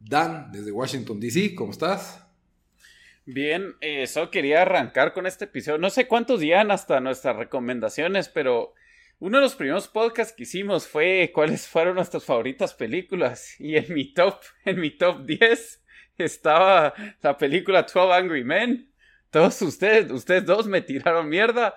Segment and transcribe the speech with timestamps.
[0.00, 2.24] Dan, desde Washington, D.C., ¿cómo estás?
[3.26, 5.78] Bien, eh, solo quería arrancar con este episodio.
[5.78, 8.74] No sé cuántos días hasta nuestras recomendaciones, pero
[9.18, 13.60] uno de los primeros podcasts que hicimos fue cuáles fueron nuestras favoritas películas.
[13.60, 15.84] Y en mi top, en mi top 10
[16.18, 18.90] estaba la película 12 Angry Men.
[19.30, 21.74] Todos ustedes, ustedes dos me tiraron mierda.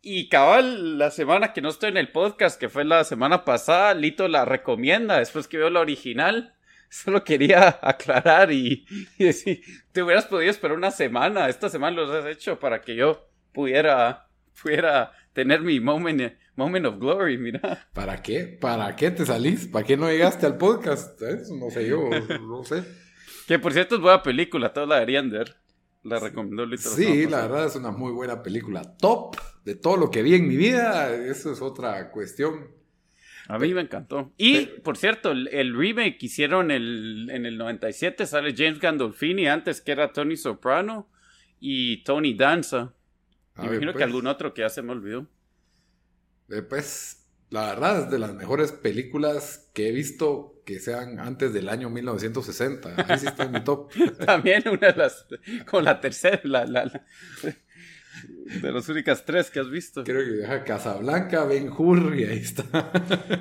[0.00, 3.94] Y cabal, la semana que no estoy en el podcast, que fue la semana pasada,
[3.94, 6.54] Lito la recomienda después que veo la original.
[6.88, 8.86] Solo quería aclarar y,
[9.18, 11.48] decir, te hubieras podido esperar una semana.
[11.48, 14.28] Esta semana lo has hecho para que yo pudiera,
[14.60, 17.88] pudiera tener mi moment, moment of glory, mira.
[17.92, 18.58] ¿Para qué?
[18.60, 19.66] ¿Para qué te salís?
[19.66, 21.20] ¿Para qué no llegaste al podcast?
[21.50, 22.08] No sé yo,
[22.40, 22.84] no sé.
[23.46, 25.56] Que por cierto es buena película, todos la deberían ver.
[26.04, 28.96] La recomendó Sí, la verdad es una muy buena película.
[28.98, 31.14] Top de todo lo que vi en mi vida.
[31.14, 32.77] Eso es otra cuestión.
[33.48, 34.32] A mí me encantó.
[34.36, 39.80] Y, por cierto, el, remake que hicieron el, en el 97 sale James Gandolfini antes
[39.80, 41.08] que era Tony Soprano
[41.58, 42.92] y Tony Danza.
[43.56, 44.04] Me imagino que pues.
[44.04, 45.26] algún otro que ya se me olvidó.
[46.68, 51.70] pues, la verdad es de las mejores películas que he visto que sean antes del
[51.70, 53.06] año 1960.
[53.08, 53.90] Ahí sí está en mi top.
[54.26, 55.26] También una de las,
[55.70, 57.06] con la tercera, la, la,
[58.62, 60.04] de las únicas tres que has visto.
[60.04, 62.92] Creo que deja Casablanca, Ben Hur y ahí está.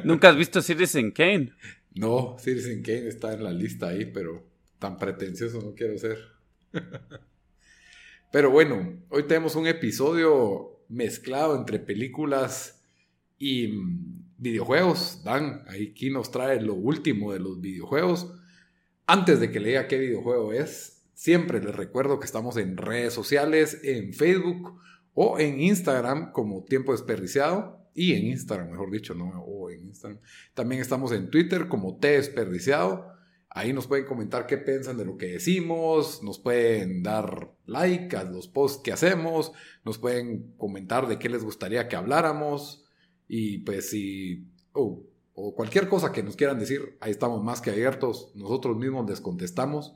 [0.03, 1.53] ¿Nunca has visto Citizen Kane?
[1.95, 4.45] No, Citizen Kane está en la lista ahí, pero
[4.79, 6.17] tan pretencioso no quiero ser.
[8.29, 12.83] Pero bueno, hoy tenemos un episodio mezclado entre películas
[13.39, 15.23] y mm, videojuegos.
[15.23, 18.33] Dan, aquí nos trae lo último de los videojuegos.
[19.05, 23.11] Antes de que le diga qué videojuego es, siempre les recuerdo que estamos en redes
[23.11, 24.79] sociales, en Facebook
[25.15, 27.75] o en Instagram como Tiempo Desperdiciado.
[27.95, 30.21] Y en Instagram, mejor dicho, no, o en Instagram.
[30.53, 33.07] También estamos en Twitter como T Desperdiciado.
[33.49, 38.23] Ahí nos pueden comentar qué piensan de lo que decimos, nos pueden dar like a
[38.23, 39.51] los posts que hacemos,
[39.83, 42.85] nos pueden comentar de qué les gustaría que habláramos.
[43.27, 45.03] Y pues si, o
[45.55, 48.31] cualquier cosa que nos quieran decir, ahí estamos más que abiertos.
[48.35, 49.95] Nosotros mismos les contestamos.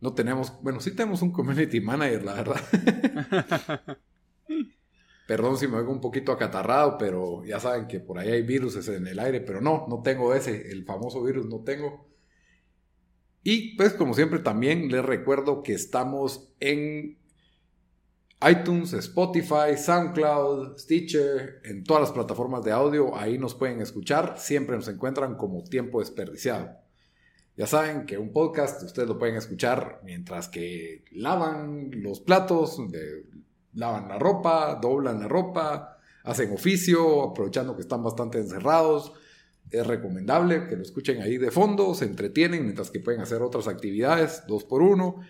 [0.00, 2.60] No tenemos, bueno, sí tenemos un community manager, la verdad.
[5.26, 8.88] Perdón si me oigo un poquito acatarrado, pero ya saben que por ahí hay virus
[8.88, 12.06] en el aire, pero no, no tengo ese, el famoso virus no tengo.
[13.42, 17.18] Y pues como siempre también les recuerdo que estamos en
[18.48, 24.76] iTunes, Spotify, SoundCloud, Stitcher, en todas las plataformas de audio, ahí nos pueden escuchar, siempre
[24.76, 26.85] nos encuentran como tiempo desperdiciado.
[27.56, 32.76] Ya saben que un podcast ustedes lo pueden escuchar mientras que lavan los platos,
[33.72, 39.12] lavan la ropa, doblan la ropa, hacen oficio, aprovechando que están bastante encerrados.
[39.70, 43.68] Es recomendable que lo escuchen ahí de fondo, se entretienen mientras que pueden hacer otras
[43.68, 45.22] actividades, dos por uno.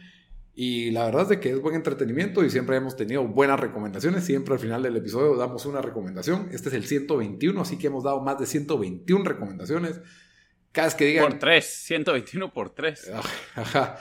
[0.53, 4.25] Y la verdad es que es buen entretenimiento y siempre hemos tenido buenas recomendaciones.
[4.25, 6.49] Siempre al final del episodio damos una recomendación.
[6.51, 10.01] Este es el 121, así que hemos dado más de 121 recomendaciones.
[10.77, 11.31] Cada vez que digan...
[11.31, 13.11] Por 3, 121 por 3.
[13.55, 13.97] Ajá,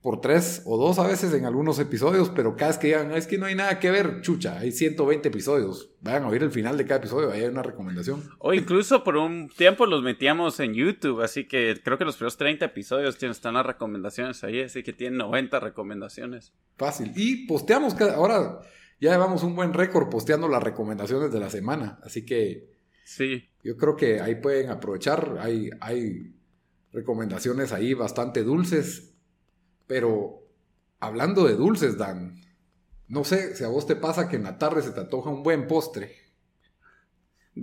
[0.00, 3.26] por 3 o 2 a veces en algunos episodios, pero cada vez que digan, es
[3.26, 5.90] que no hay nada que ver, chucha, hay 120 episodios.
[6.02, 8.22] Vayan a oír el final de cada episodio, ahí hay una recomendación.
[8.38, 12.36] O incluso por un tiempo los metíamos en YouTube, así que creo que los primeros
[12.36, 16.52] 30 episodios están las recomendaciones ahí, así que tienen 90 recomendaciones.
[16.76, 17.10] Fácil.
[17.16, 18.60] Y posteamos cada, ahora
[19.00, 22.70] ya llevamos un buen récord posteando las recomendaciones de la semana, así que
[23.04, 23.50] sí.
[23.64, 26.36] Yo creo que ahí pueden aprovechar, hay, hay
[26.92, 29.14] recomendaciones ahí bastante dulces,
[29.86, 30.46] pero
[31.00, 32.40] hablando de dulces, Dan,
[33.08, 35.42] no sé si a vos te pasa que en la tarde se te antoja un
[35.42, 36.14] buen postre.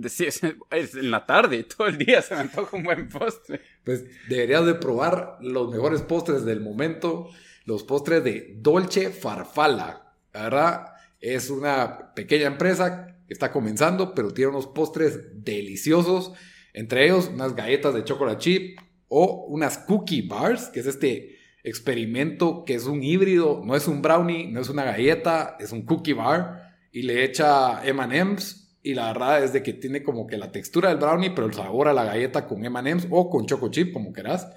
[0.08, 3.60] Sí, es, en la tarde, todo el día se me antoja un buen postre.
[3.84, 7.28] Pues deberías de probar los mejores postres del momento,
[7.64, 10.14] los postres de Dolce Farfalla.
[10.32, 10.86] La verdad,
[11.20, 16.32] es una pequeña empresa está comenzando, pero tiene unos postres deliciosos.
[16.72, 18.78] Entre ellos, unas galletas de chocolate chip
[19.08, 24.02] o unas cookie bars, que es este experimento que es un híbrido, no es un
[24.02, 29.12] brownie, no es una galleta, es un cookie bar y le echa M&M's y la
[29.12, 31.92] verdad es de que tiene como que la textura del brownie, pero el sabor a
[31.92, 34.48] la galleta con M&M's o con choco chip, como quieras.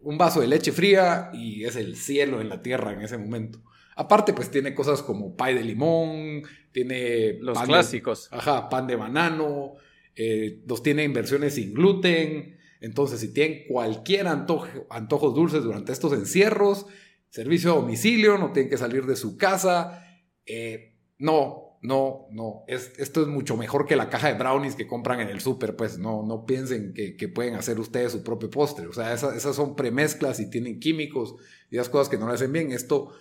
[0.00, 3.60] un vaso de leche fría y es el cielo en la tierra en ese momento.
[3.96, 7.38] Aparte, pues tiene cosas como pay de limón, tiene...
[7.40, 8.28] Los clásicos.
[8.30, 9.74] ajá, pan de banano,
[10.14, 12.58] eh, los tiene inversiones sin gluten.
[12.82, 16.86] Entonces, si tienen cualquier antojo, antojos dulces durante estos encierros,
[17.30, 20.06] servicio a domicilio, no tienen que salir de su casa.
[20.44, 25.20] Eh, no, no, no, esto es mucho mejor que la caja de brownies que compran
[25.20, 28.92] en el súper, pues no, no piensen que, pueden hacer ustedes su propio postre, o
[28.92, 31.36] sea, esas, son premezclas y tienen químicos
[31.70, 32.72] y esas cosas que no le hacen bien.
[32.72, 33.12] Esto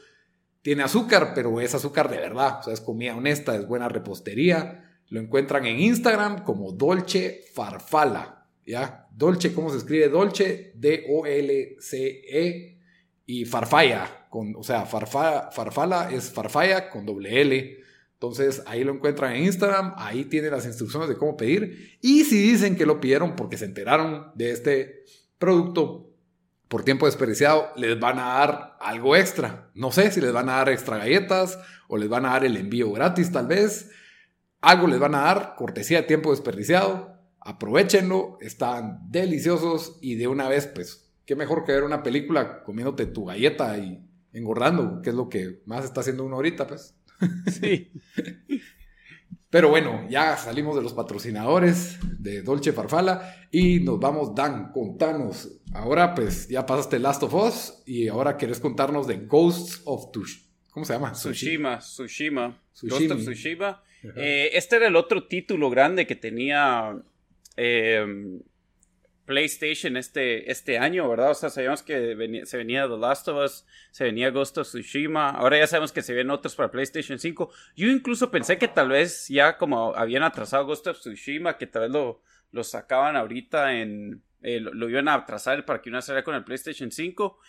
[0.65, 4.97] tiene azúcar, pero es azúcar de verdad, o sea, es comida honesta, es buena repostería.
[5.09, 9.07] Lo encuentran en Instagram como Dolce Farfala, ¿ya?
[9.12, 10.09] Dolce, ¿cómo se escribe?
[10.09, 12.00] Dolce, D-O-L-C-E
[13.27, 17.77] y Farfalla, con, o sea, farfala es farfalla con doble L.
[18.13, 21.95] Entonces ahí lo encuentran en Instagram, ahí tienen las instrucciones de cómo pedir.
[22.01, 25.03] Y si dicen que lo pidieron porque se enteraron de este
[25.38, 26.14] producto
[26.67, 29.69] por tiempo desperdiciado, les van a dar algo extra.
[29.75, 32.57] No sé si les van a dar extra galletas o les van a dar el
[32.57, 33.91] envío gratis tal vez.
[34.62, 37.19] Algo les van a dar, cortesía de tiempo desperdiciado.
[37.39, 43.06] Aprovechenlo, están deliciosos y de una vez, pues, qué mejor que ver una película comiéndote
[43.06, 44.03] tu galleta y
[44.33, 46.95] engordando, que es lo que más está haciendo uno ahorita, pues.
[47.61, 47.91] Sí.
[49.56, 55.62] Pero bueno, ya salimos de los patrocinadores de Dolce Farfala y nos vamos, Dan, contanos.
[55.74, 60.40] Ahora pues ya pasaste Last of Us y ahora quieres contarnos de Ghosts of Tush.
[60.72, 61.13] ¿Cómo se llama?
[61.13, 62.62] Tsushima, Tsushima.
[62.81, 63.81] Ghost of Tsushima.
[64.18, 66.94] Eh, este era el otro título grande que tenía
[67.56, 68.06] eh,
[69.25, 71.31] PlayStation este, este año, ¿verdad?
[71.31, 75.31] O sea, sabíamos que se venía The Last of Us, se venía Ghost of Tsushima,
[75.31, 77.51] ahora ya sabemos que se vienen otros para PlayStation 5.
[77.75, 81.83] Yo incluso pensé que tal vez ya como habían atrasado Ghost of Tsushima, que tal
[81.83, 84.24] vez lo, lo sacaban ahorita en...
[84.42, 87.39] Eh, lo, iban a atrasar para que una saliera con el PlayStation 5.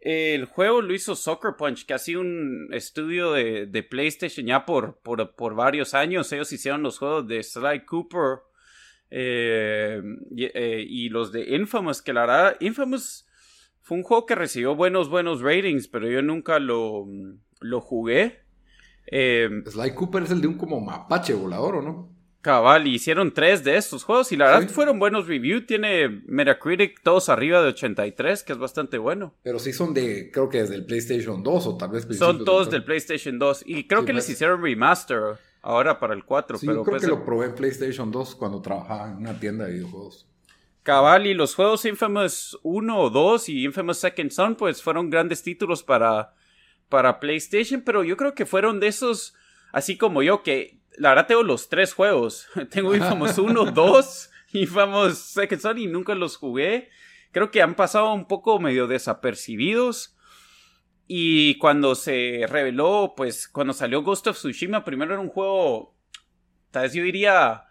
[0.00, 4.66] el juego lo hizo Soccer Punch, que ha sido un estudio de, de PlayStation ya
[4.66, 6.32] por, por, por varios años.
[6.32, 8.40] Ellos hicieron los juegos de Sly Cooper,
[9.10, 10.02] eh,
[10.36, 13.26] eh, y, los de Infamous, que la verdad, Infamous
[13.80, 17.06] fue un juego que recibió buenos, buenos ratings, pero yo nunca lo,
[17.60, 18.40] lo jugué.
[19.06, 22.20] Eh, Sly Cooper es el de un como mapache volador, ¿o no?
[22.42, 25.66] Cabal, hicieron tres de estos juegos y la verdad fueron buenos reviews.
[25.66, 29.34] Tiene Metacritic todos arriba de 83, que es bastante bueno.
[29.42, 32.06] Pero sí son de, creo que desde el PlayStation 2 o tal vez.
[32.16, 34.36] Son todos del PlayStation 2 y creo que les pues.
[34.36, 36.58] hicieron remaster ahora para el 4.
[36.58, 39.66] Sí, pero creo pues que lo probé en PlayStation 2 cuando trabajaba en una tienda
[39.66, 40.26] de videojuegos.
[40.82, 45.42] Cabal, y los juegos Infamous 1 o 2 y Infamous Second Son, pues fueron grandes
[45.42, 46.34] títulos para,
[46.88, 49.34] para PlayStation, pero yo creo que fueron de esos,
[49.72, 52.48] así como yo, que la verdad tengo los tres juegos.
[52.70, 56.88] tengo Infamous 1, 2, Infamous Second Son y nunca los jugué.
[57.32, 60.16] Creo que han pasado un poco medio desapercibidos.
[61.12, 65.96] Y cuando se reveló, pues cuando salió Ghost of Tsushima, primero era un juego,
[66.70, 67.64] tal vez yo diría,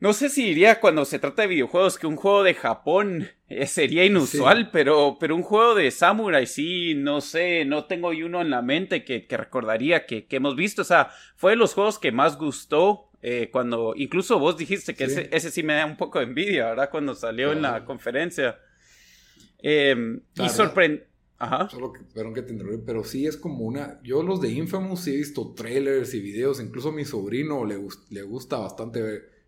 [0.00, 3.68] no sé si diría cuando se trata de videojuegos que un juego de Japón eh,
[3.68, 8.50] sería inusual, pero, pero un juego de Samurai sí, no sé, no tengo uno en
[8.50, 10.82] la mente que, recordaría que, hemos visto.
[10.82, 15.04] O sea, fue de los juegos que más gustó eh, cuando, incluso vos dijiste que
[15.04, 16.90] Ese, sí me da un poco de envidia, ¿verdad?
[16.90, 18.58] Cuando salió en la conferencia.
[19.60, 21.07] Em, y sorprendió
[21.38, 21.68] Ajá.
[21.70, 22.54] Solo que, perdón que te
[22.84, 24.00] pero sí es como una.
[24.02, 26.60] Yo los de Infamous sí he visto trailers y videos.
[26.60, 27.78] Incluso a mi sobrino le,
[28.10, 29.02] le gusta bastante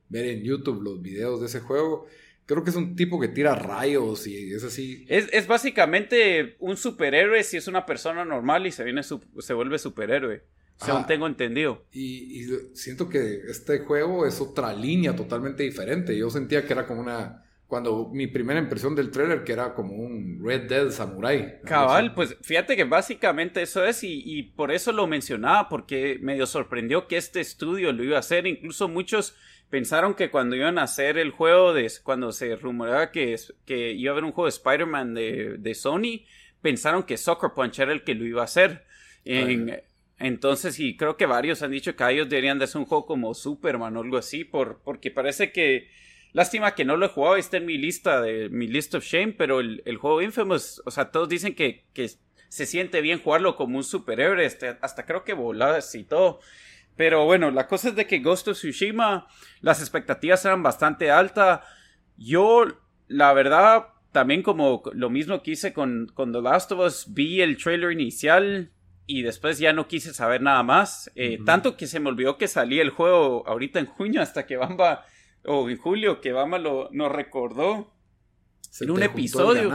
[0.09, 2.07] ver, en YouTube los videos de ese juego.
[2.47, 5.05] Creo que es un tipo que tira rayos y es así.
[5.09, 10.45] Es, básicamente un superhéroe si es una persona normal y se, viene se vuelve superhéroe.
[10.77, 11.85] Según tengo entendido.
[11.93, 16.17] y, siento que este juego es otra línea totalmente diferente.
[16.17, 19.95] Yo sentía que era como una cuando mi primera impresión del trailer que era como
[19.95, 21.61] un Red Dead Samurai.
[21.65, 27.07] Cabal, pues fíjate que básicamente eso es y, por eso lo mencionaba porque medio sorprendió
[27.07, 29.37] que este estudio lo iba a hacer, incluso muchos
[29.71, 34.11] pensaron que cuando iban a hacer el juego de cuando se rumoreaba que, que iba
[34.11, 36.25] a haber un juego de Spider-Man de, Sony,
[36.61, 38.85] pensaron que Soccer Punch era el que lo iba a hacer.
[40.19, 43.33] entonces, y creo que varios han dicho que ellos deberían de hacer un juego como
[43.33, 46.01] Superman o algo así, por, porque parece que
[46.33, 49.33] Lástima que no lo he jugado, está en mi lista de mi list of shame,
[49.33, 51.85] pero el, juego Infamous, o sea, todos dicen que,
[52.49, 56.41] se siente bien jugarlo como un superhéroe, este, hasta creo que voladas y todo.
[56.97, 59.29] Pero bueno, la cosa es de que Ghost of Tsushima,
[59.61, 61.61] las expectativas eran bastante altas.
[62.17, 62.67] Yo,
[63.07, 67.41] la verdad, también como lo mismo que hice con, con The Last of Us, vi
[67.41, 68.73] el trailer inicial
[69.07, 71.11] y después ya no quise saber nada más.
[71.15, 74.57] Eh, tanto que se me olvidó que salía el juego ahorita en junio hasta que
[74.57, 75.05] Bamba
[75.45, 77.93] o en julio que Bama lo, nos recordó.
[78.81, 79.71] en un episodio.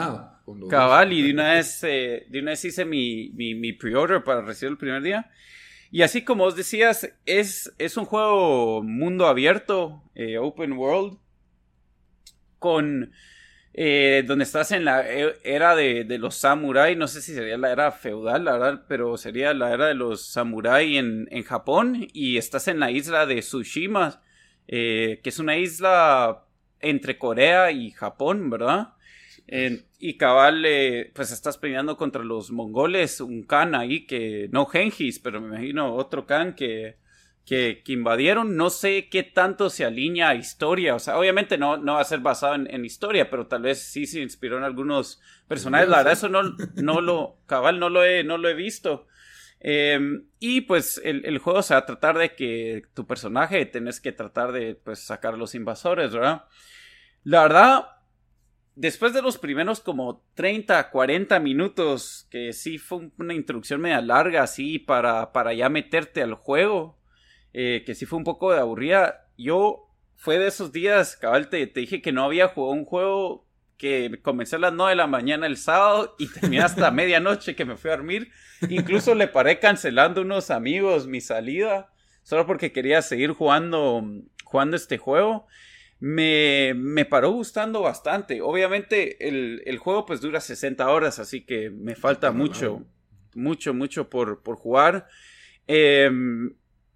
[0.69, 4.41] Cabal, y de una vez, eh, de una vez hice mi, mi, mi pre-order para
[4.41, 5.31] recibir el primer día.
[5.91, 11.17] Y así como os decías, es, es un juego mundo abierto, eh, open world,
[12.59, 13.11] con
[13.73, 17.57] eh, donde estás en la e, era de, de los samuráis, no sé si sería
[17.57, 22.07] la era feudal, la verdad, pero sería la era de los samuráis en, en Japón,
[22.13, 24.21] y estás en la isla de Tsushima,
[24.67, 26.45] eh, que es una isla
[26.79, 28.89] entre Corea y Japón, ¿verdad?
[29.99, 35.19] y cabal, eh, pues estás peleando contra los mongoles, un Khan ahí que, no Genghis,
[35.19, 36.97] pero me imagino otro Khan que,
[37.45, 38.57] que, invadieron.
[38.57, 40.95] No sé qué tanto se alinea a historia.
[40.95, 44.05] O sea, obviamente no, no va a ser basado en, historia, pero tal vez sí
[44.05, 45.87] se inspiró en algunos personajes.
[45.87, 46.41] La verdad, eso no,
[46.75, 49.07] no lo, cabal, no lo he, no lo he visto.
[49.67, 54.11] Em, y pues el, juego se va a tratar de que tu personaje tenés que
[54.11, 56.43] tratar de pues, sacar a los invasores, ¿verdad?
[57.23, 57.87] La verdad,
[58.75, 64.43] después de los primeros como 30, 40 minutos, que sí fue una introducción media larga,
[64.43, 66.99] así, para, para ya meterte al juego,
[67.51, 69.31] eh, que sí fue un poco de aburrida.
[69.35, 73.44] Yo fue de esos días, cabal, te, dije que no había jugado un juego
[73.77, 77.65] que comencé a las 9 de la mañana el sábado y terminé hasta medianoche que
[77.65, 78.31] me fui a dormir.
[78.69, 81.91] Incluso le paré cancelando unos amigos mi salida,
[82.23, 84.03] solo porque quería seguir jugando,
[84.43, 85.47] jugando este juego.
[85.99, 88.41] Me, me paró gustando bastante.
[88.41, 92.85] Obviamente el, el, juego pues dura 60 horas, así que me falta mucho,
[93.33, 95.07] mucho, mucho por, por jugar.
[95.67, 96.09] Eh,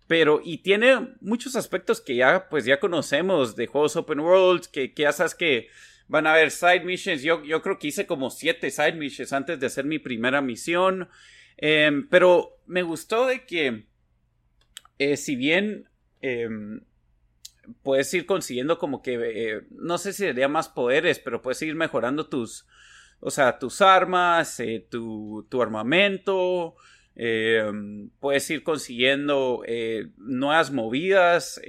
[0.09, 4.91] pero, y tiene muchos aspectos que ya, pues ya conocemos de juegos open world, que,
[4.91, 5.67] que ya sabes que
[6.10, 7.22] van a haber side missions.
[7.22, 11.08] Yo, yo creo que hice como siete side missions antes de hacer mi primera misión.
[11.56, 13.86] Em, pero me gustó de que,
[14.98, 15.88] eh, si bien
[16.22, 16.82] em,
[17.84, 21.75] puedes ir consiguiendo como que, eh, no sé si sería más poderes, pero puedes ir
[21.75, 22.66] mejorando tus,
[23.20, 26.75] o sea, tus armas, eh, tu, tu armamento,
[27.16, 27.72] eh,
[28.20, 29.63] puedes ir consiguiendo
[30.18, 31.62] nuevas movidas.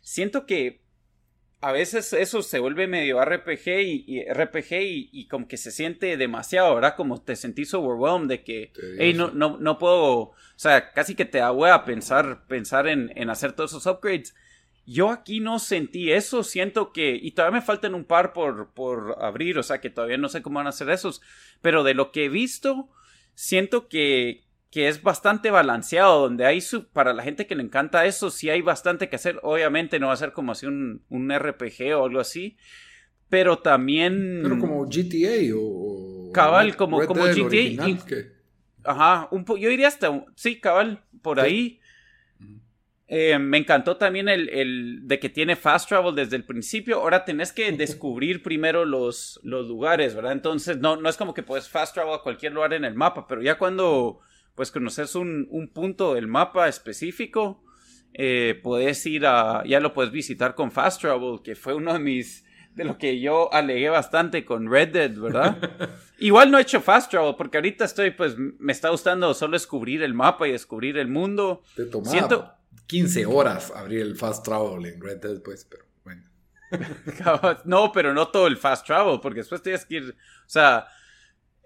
[0.00, 0.80] Siento que
[1.62, 4.72] a veces eso se vuelve medio RPG y, RPG
[5.12, 6.94] y, como que se siente demasiado, ¿verdad?
[6.96, 11.26] Como te sentís overwhelmed de que, hey, no, no, no puedo, o sea, casi que
[11.26, 14.34] te da a pensar, pensar en, en hacer todos esos upgrades.
[14.86, 19.16] Yo aquí no sentí eso, siento que, y todavía me faltan un par por, por
[19.20, 21.20] abrir, o sea que todavía no sé cómo van a hacer esos,
[21.60, 22.88] pero de lo que he visto,
[23.34, 28.06] siento que, que es bastante balanceado, donde hay su, para la gente que le encanta
[28.06, 29.40] eso, sí hay bastante que hacer.
[29.42, 32.56] Obviamente no va a ser como así un, un RPG o algo así,
[33.28, 34.40] pero también...
[34.42, 36.30] Pero como GTA o...
[36.32, 37.98] Cabal, como, como GTA.
[38.84, 41.80] Ajá, un yo diría hasta, sí, cabal, por ahí.
[43.08, 47.00] Eh, me encantó también el, el, de que tiene fast travel desde el principio.
[47.00, 50.30] Ahora tenés que descubrir primero los, los lugares, ¿verdad?
[50.30, 53.26] Entonces no, no es como que puedes fast travel a cualquier lugar en el mapa,
[53.26, 54.20] pero ya cuando
[54.60, 57.64] pues conoces un, un punto del mapa específico,
[58.12, 61.98] eh, puedes ir a, ya lo puedes visitar con Fast Travel, que fue uno de
[61.98, 65.56] mis, de lo que yo alegué bastante con Red Dead, ¿verdad?
[66.18, 70.02] Igual no he hecho Fast Travel, porque ahorita estoy, pues, me está gustando solo descubrir
[70.02, 71.62] el mapa y descubrir el mundo.
[71.74, 72.52] Te tomaba Siento...
[72.86, 76.22] 15 horas abrir el Fast Travel en Red Dead, pues, pero bueno.
[77.64, 80.86] no, pero no todo el Fast Travel, porque después tienes que ir, o sea,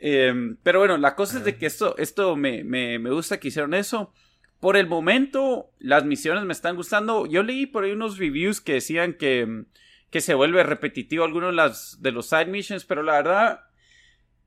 [0.07, 3.49] Em, pero bueno, la cosa es de que esto, esto me, me, me, gusta que
[3.49, 4.13] hicieron eso.
[4.61, 7.25] Por el momento, las misiones me están gustando.
[7.25, 9.65] Yo leí por ahí unos reviews que decían que,
[10.11, 13.61] que se vuelve repetitivo algunos de, las, de los side missions, pero la verdad,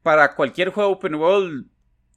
[0.03, 1.65] para cualquier juego open world,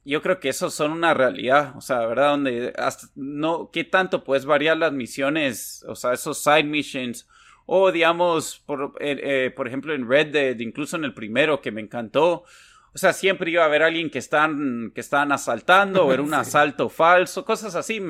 [0.05, 1.73] yo creo que esos son una realidad.
[1.75, 2.29] O sea, ¿verdad?
[2.29, 5.83] Donde hasta no, ¿qué tanto puedes variar las misiones?
[5.87, 7.27] O sea, esos side missions.
[7.65, 11.71] O digamos, por, eh, eh, por ejemplo, en Red Dead, incluso en el primero que
[11.71, 12.43] me encantó
[12.93, 16.33] o sea, siempre iba a haber alguien que están, que están asaltando o era un
[16.33, 18.01] asalto falso, cosas así.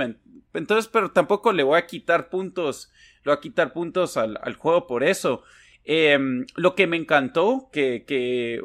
[0.53, 2.91] Entonces, pero tampoco le voy a quitar puntos,
[3.23, 5.43] le voy a quitar puntos al, juego por eso.
[5.83, 8.61] Em, lo que me encantó, que, que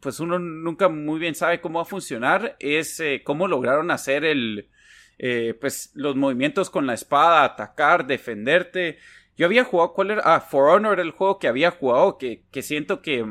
[0.00, 4.24] pues uno nunca muy bien sabe cómo va a funcionar, es eh, cómo lograron hacer
[4.24, 4.68] el,
[5.18, 8.98] eh, pues los movimientos con la espada, atacar, defenderte.
[9.36, 10.22] Yo había jugado, ¿cuál era?
[10.24, 13.24] Ah, For Honor era el juego que había jugado, que, que siento que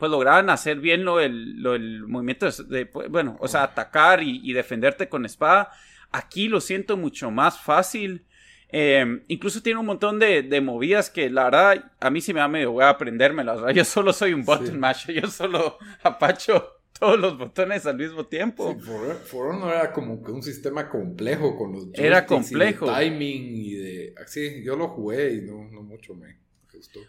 [0.00, 4.22] pues lograban hacer bien lo el, lo el movimiento de, pues, bueno, o sea, atacar
[4.22, 5.70] y, defenderte con espada.
[6.10, 8.24] Aquí lo siento mucho más fácil.
[8.70, 12.40] Eh, incluso tiene un montón de, de, movidas que la verdad a mí sí me
[12.40, 13.60] da medio voy a aprendérmelas.
[13.74, 18.74] Yo solo soy un button masher, yo solo apacho todos los botones al mismo tiempo.
[18.78, 18.86] Sí,
[19.26, 22.86] For, Honor era como que un sistema complejo con los era complejo.
[22.86, 26.38] timing y de así, yo lo jugué y no, no mucho me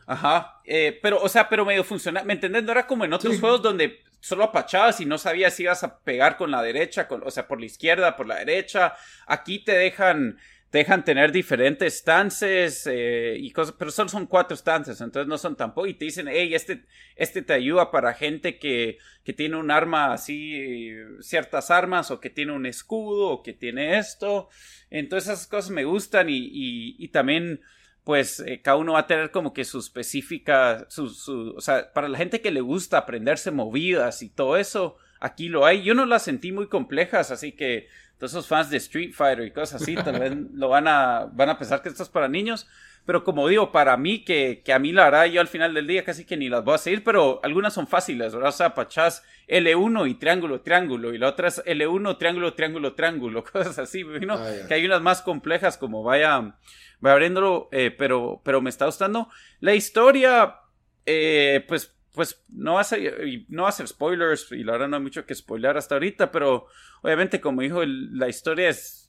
[0.06, 2.64] Ajá, eh, pero, o sea, pero medio funciona, ¿me entendés?
[2.64, 6.00] No era como en otros juegos donde solo apachabas y no sabías si ibas a
[6.00, 8.94] pegar con la derecha, con, o sea, por la izquierda, por la derecha.
[9.28, 10.38] Aquí te dejan
[10.72, 15.58] dejan tener diferentes stances eh, y cosas, pero solo son cuatro stances, entonces no son
[15.58, 16.86] tampoco, y te dicen, hey, este,
[17.18, 22.30] este te ayuda para gente que, que tiene un arma así, ciertas armas, o que
[22.30, 24.48] tiene un escudo, o que tiene esto,
[24.90, 26.50] entonces esas cosas me gustan y,
[26.98, 27.62] y, también
[28.04, 31.94] pues eh, cada uno va a tener como que su específica, su, su, o sea,
[31.94, 35.84] para la gente que le gusta aprenderse movidas y todo eso, aquí lo hay.
[35.84, 39.52] Yo no las sentí muy complejas, así que todos esos fans de Street Fighter y
[39.52, 42.68] cosas así, tal vez lo van a, van a pensar que esto es para niños.
[43.06, 45.88] Pero como digo, para mí, que, que a mí la hará yo al final del
[45.88, 48.50] día casi que ni las voy a seguir, pero algunas son fáciles, ¿verdad?
[48.50, 53.44] O sea, pachás L1 y triángulo, triángulo, y la otra es L1, triángulo, triángulo, triángulo,
[53.52, 54.36] cosas así, ¿no?
[54.36, 56.56] Ah, que hay unas más complejas como vaya,
[57.00, 59.30] vaya abriéndolo, eh, pero, pero me está gustando.
[59.60, 60.58] La historia,
[61.06, 64.90] eh, pues pues no va a ser, no va a ser spoilers, y la verdad
[64.90, 66.68] no hay mucho que spoiler hasta ahorita, pero
[67.02, 69.01] obviamente como dijo, la historia es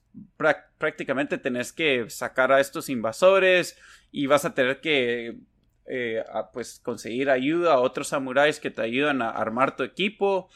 [0.78, 3.78] prácticamente tenés que sacar a estos invasores
[4.11, 5.37] y vas a tener que
[5.87, 10.49] eh, pues conseguir ayuda a otros samuráis que te ayudan a armar tu equipo.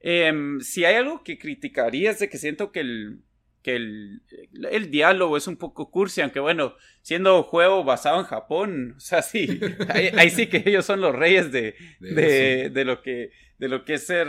[0.00, 3.20] Em, si hay algo que criticaría es de que siento que el,
[3.62, 4.22] que el,
[4.70, 9.22] el, diálogo es un poco cursi, aunque bueno, siendo juego basado en Japón, o sea,
[9.22, 9.58] sí,
[9.88, 14.06] ahí, sí que ellos son los reyes de, de, lo, que, de lo que es
[14.06, 14.28] ser,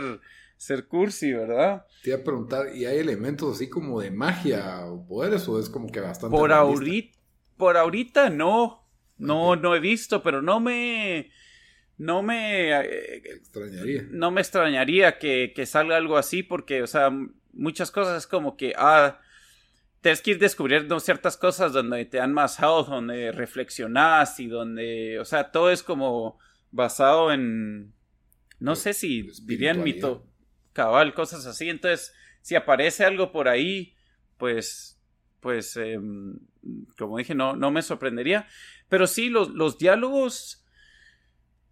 [0.58, 1.86] ser cursi, ¿verdad?
[2.02, 5.70] Te iba a preguntar, ¿y hay elementos así como de magia o poderes o es
[5.70, 6.36] como que bastante...
[6.36, 7.16] Por, ahorita,
[7.56, 8.84] por ahorita no,
[9.16, 11.30] no, no he visto, pero no me...
[11.96, 14.06] No me eh, extrañaría.
[14.10, 17.10] No me extrañaría que, que salga algo así porque, o sea,
[17.52, 19.18] muchas cosas es como que, ah,
[20.00, 25.18] tienes que ir descubriendo ciertas cosas donde te dan más health, donde reflexionas y donde,
[25.18, 26.38] o sea, todo es como
[26.70, 27.92] basado en,
[28.60, 30.28] no sé si dirían mito
[30.72, 31.68] cabal, cosas así.
[31.68, 33.94] Entonces, si aparece algo por ahí,
[34.36, 35.00] pues,
[35.40, 36.38] pues, em,
[36.96, 38.46] como dije, no, no me sorprendería.
[38.88, 40.64] Pero sí, los, los diálogos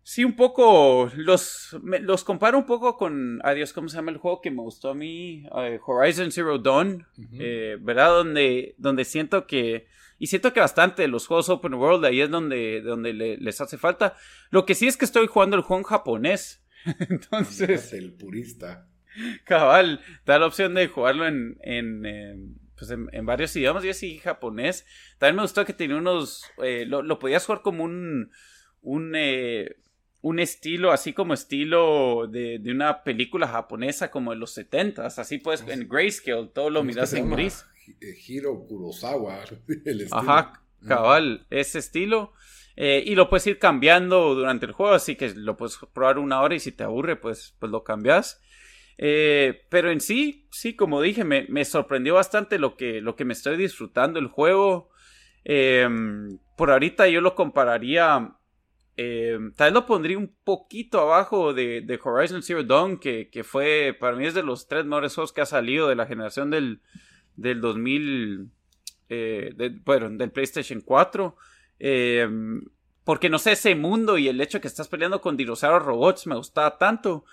[0.08, 1.10] Sí, un poco.
[1.16, 3.40] Los, los comparo un poco con.
[3.42, 5.44] Adiós, ¿cómo se llama el juego que me gustó a mí?
[5.58, 7.04] Eh, Horizon Zero Dawn.
[7.40, 8.10] Eh, ¿Verdad?
[8.10, 9.88] Donde, donde siento que.
[10.20, 14.14] Y siento que bastante los juegos Open World ahí es donde, donde les hace falta.
[14.50, 16.64] Lo que sí es que estoy jugando el juego en japonés.
[17.10, 17.92] Entonces.
[17.92, 18.86] el purista.
[19.44, 21.58] Cabal, da la opción de jugarlo en.
[21.62, 23.84] en pues en, varios idiomas.
[23.84, 24.84] Yo sí japonés.
[25.18, 26.44] También me gustó que tenía unos.
[26.62, 28.30] Eh, lo, lo, podías jugar como un.
[28.82, 29.14] Un
[30.26, 35.64] un estilo así como estilo de, una película japonesa como de los 70 así pues
[35.68, 37.64] en grayscale todo lo miras en gris
[38.00, 39.44] eh, Hiro Kurosawa
[39.84, 40.18] el estilo.
[40.18, 42.32] ajá cabal ese estilo
[42.74, 46.40] eh, y lo puedes ir cambiando durante el juego así que lo puedes probar una
[46.40, 48.42] hora y si te aburre pues, pues lo cambias
[48.98, 53.24] eh, pero en sí sí como dije me, me, sorprendió bastante lo que, lo que
[53.24, 54.90] me estoy disfrutando el juego
[55.44, 58.36] em, por ahorita yo lo compararía
[58.98, 64.16] eh, tal vez lo pondría un poquito abajo de, Horizon Zero Dawn, que, fue, para
[64.16, 66.80] mí es de los tres mejores juegos que ha salido de la generación del,
[67.36, 68.50] del 2000,
[69.10, 69.54] eh,
[69.84, 71.36] bueno, del PlayStation 4.
[71.78, 72.26] Eh,
[73.04, 76.26] porque no sé, ese mundo y el hecho de que estás peleando con dinosaurios robots
[76.26, 77.24] me gustaba tanto.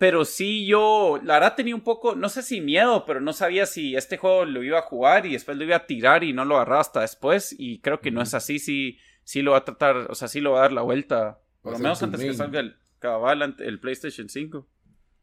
[0.00, 3.66] Pero sí, yo, la verdad tenía un poco, no sé si miedo, pero no sabía
[3.66, 6.44] si este juego lo iba a jugar y después lo iba a tirar y no
[6.44, 7.54] lo agarraba hasta después.
[7.56, 8.98] Y creo que no es así, sí
[9.30, 11.74] sí lo va a tratar, o sea, sí lo va a dar la vuelta, por
[11.74, 14.66] lo menos antes que salga el cabal, el PlayStation 5.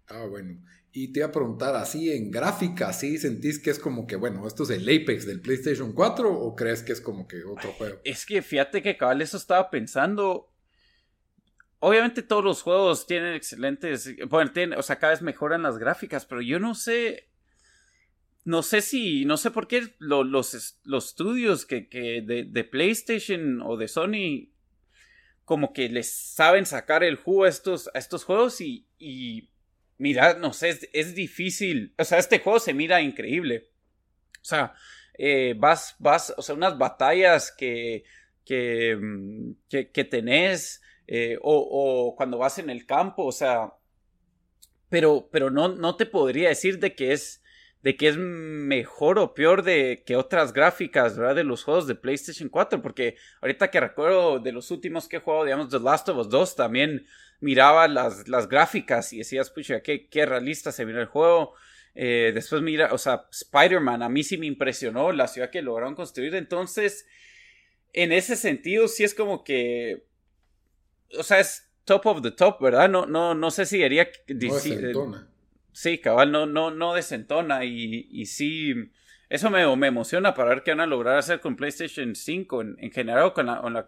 [0.08, 0.64] Ah, bueno.
[0.94, 4.48] Y te iba a preguntar, así en gráfica, ¿sí sentís que es como que, bueno,
[4.48, 8.00] esto es el Apex del PlayStation 4 o crees que es como que otro juego?
[8.06, 10.54] Es que fíjate que cabal eso estaba pensando.
[11.80, 16.60] Obviamente todos los juegos tienen excelentes, o sea, cada vez mejoran las gráficas, pero yo
[16.60, 17.30] no sé,
[18.46, 20.26] no sé si, no sé por qué los,
[20.84, 24.50] los estudios que, que de, de, PlayStation o de Sony
[25.46, 29.50] como que les saben sacar el jugo a estos, a estos juegos y, y
[29.98, 31.94] mira, no sé, es, difícil.
[31.98, 33.70] O sea, este juego se mira increíble.
[34.42, 34.74] O sea,
[35.18, 38.04] eh, vas, vas, o sea, unas batallas que,
[38.46, 43.74] que, mm, que, tenés eh, o, cuando vas en el campo, o sea,
[44.90, 47.42] pero, pero no, no te podría decir de que es
[47.84, 51.36] de que es mejor o peor de que otras gráficas, ¿verdad?
[51.36, 55.20] De los juegos de PlayStation 4, porque ahorita que recuerdo de los últimos que he
[55.20, 57.06] jugado, digamos, The Last of Us 2, también
[57.40, 61.54] miraba las, las gráficas y decías, pucha, qué, qué realista se mira el juego.
[61.94, 65.96] Eh, después mira, o sea, Spider-Man, a mí sí me impresionó la ciudad que lograron
[65.96, 67.08] construir, entonces,
[67.94, 70.04] en ese sentido, sí es como que
[71.18, 72.90] o sea, es top of the top, ¿verdad?
[72.90, 74.10] No, no, no sé si diría...
[74.28, 75.30] No desentona.
[75.72, 78.74] Sí, cabal, no, no, no desentona y, y sí...
[79.30, 82.76] Eso me, me, emociona para ver qué van a lograr hacer con PlayStation 5 en,
[82.80, 83.86] en general con la, con la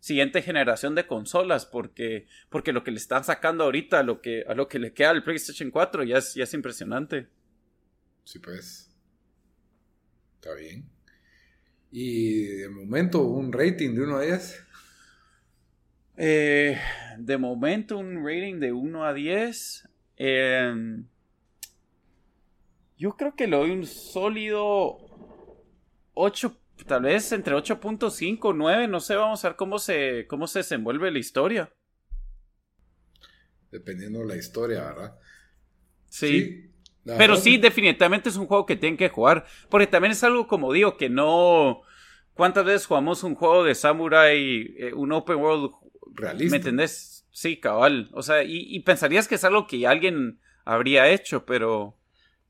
[0.00, 4.44] siguiente generación de consolas porque, porque lo que le están sacando ahorita a lo que,
[4.48, 7.28] a lo que le queda al PlayStation 4 ya es, ya es impresionante.
[8.24, 8.90] Sí, pues.
[10.34, 10.88] Está bien.
[11.90, 14.66] Y de momento, un rating de 1 a 10.
[16.20, 16.76] Eh,
[17.16, 19.88] de momento, un rating de 1 a 10.
[20.16, 21.06] Em,
[22.96, 24.98] yo creo que le doy un sólido
[26.14, 30.60] 8 tal vez entre 8.5, 9, no sé, vamos a ver cómo se, cómo se
[30.60, 31.72] desenvuelve la historia.
[33.70, 35.18] Dependiendo de la historia, ¿verdad?
[36.08, 36.70] Sí.
[37.04, 39.46] Pero sí, definitivamente es un juego que tienen que jugar.
[39.70, 41.82] Porque también es algo como digo, que no.
[42.34, 45.72] ¿Cuántas veces jugamos un juego de Samurai, eh, un open world?
[46.14, 46.50] Realista.
[46.50, 47.26] ¿Me entendés?
[47.30, 48.10] Sí, cabal.
[48.12, 51.98] O sea, y, y pensarías que es algo que alguien habría hecho, pero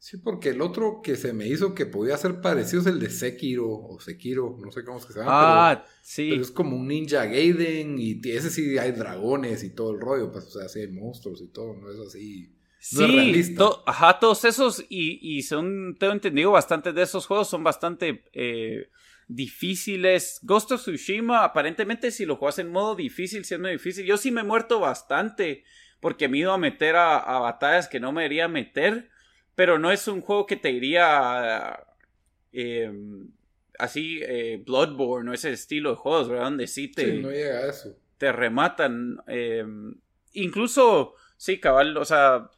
[0.01, 3.11] Sí, porque el otro que se me hizo que podía ser parecido es el de
[3.11, 5.71] Sekiro o Sekiro, no sé cómo se llama.
[5.71, 6.29] Ah, sí.
[6.31, 10.31] Pero es como un Ninja Gaiden y ese sí hay dragones y todo el rollo,
[10.31, 12.55] pues, o sea, sí hay monstruos y todo, no es así.
[12.81, 18.23] Sí, ajá, todos esos y, y son, tengo entendido, bastantes de esos juegos son bastante
[18.33, 18.88] eh,
[19.29, 20.41] difíciles.
[20.43, 24.05] Ghost of Tsushima, aparentemente si lo juegas en modo difícil, si es muy difícil.
[24.05, 25.64] Yo sí me he muerto bastante
[26.01, 29.11] porque me he ido a meter a, a batallas que no me debería meter
[29.59, 31.85] pero no es un juego que te iría
[32.53, 33.29] em,
[33.77, 36.45] así eh, Bloodborne o ese estilo de juegos, ¿verdad?
[36.45, 37.99] Donde sí te, no llega a eso.
[38.19, 39.21] te rematan.
[39.27, 39.97] Em,
[40.33, 42.53] incluso, sí, cabal, o sea,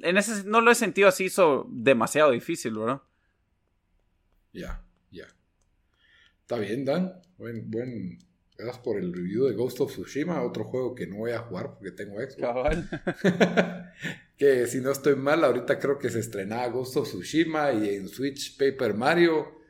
[0.00, 1.28] en ese no lo he sentido así
[1.68, 3.00] demasiado difícil, ¿verdad?
[4.52, 4.87] Ya, ya.
[6.48, 7.12] Está bien, Dan.
[7.36, 8.18] Buen, buen,
[8.56, 11.74] Gracias por el review de Ghost of Tsushima, otro juego que no voy a jugar
[11.74, 12.36] porque tengo Xbox.
[12.36, 12.88] Cabal.
[14.38, 18.08] que si no estoy mal, ahorita creo que se estrenaba Ghost of Tsushima y en
[18.08, 19.60] Switch Paper Mario.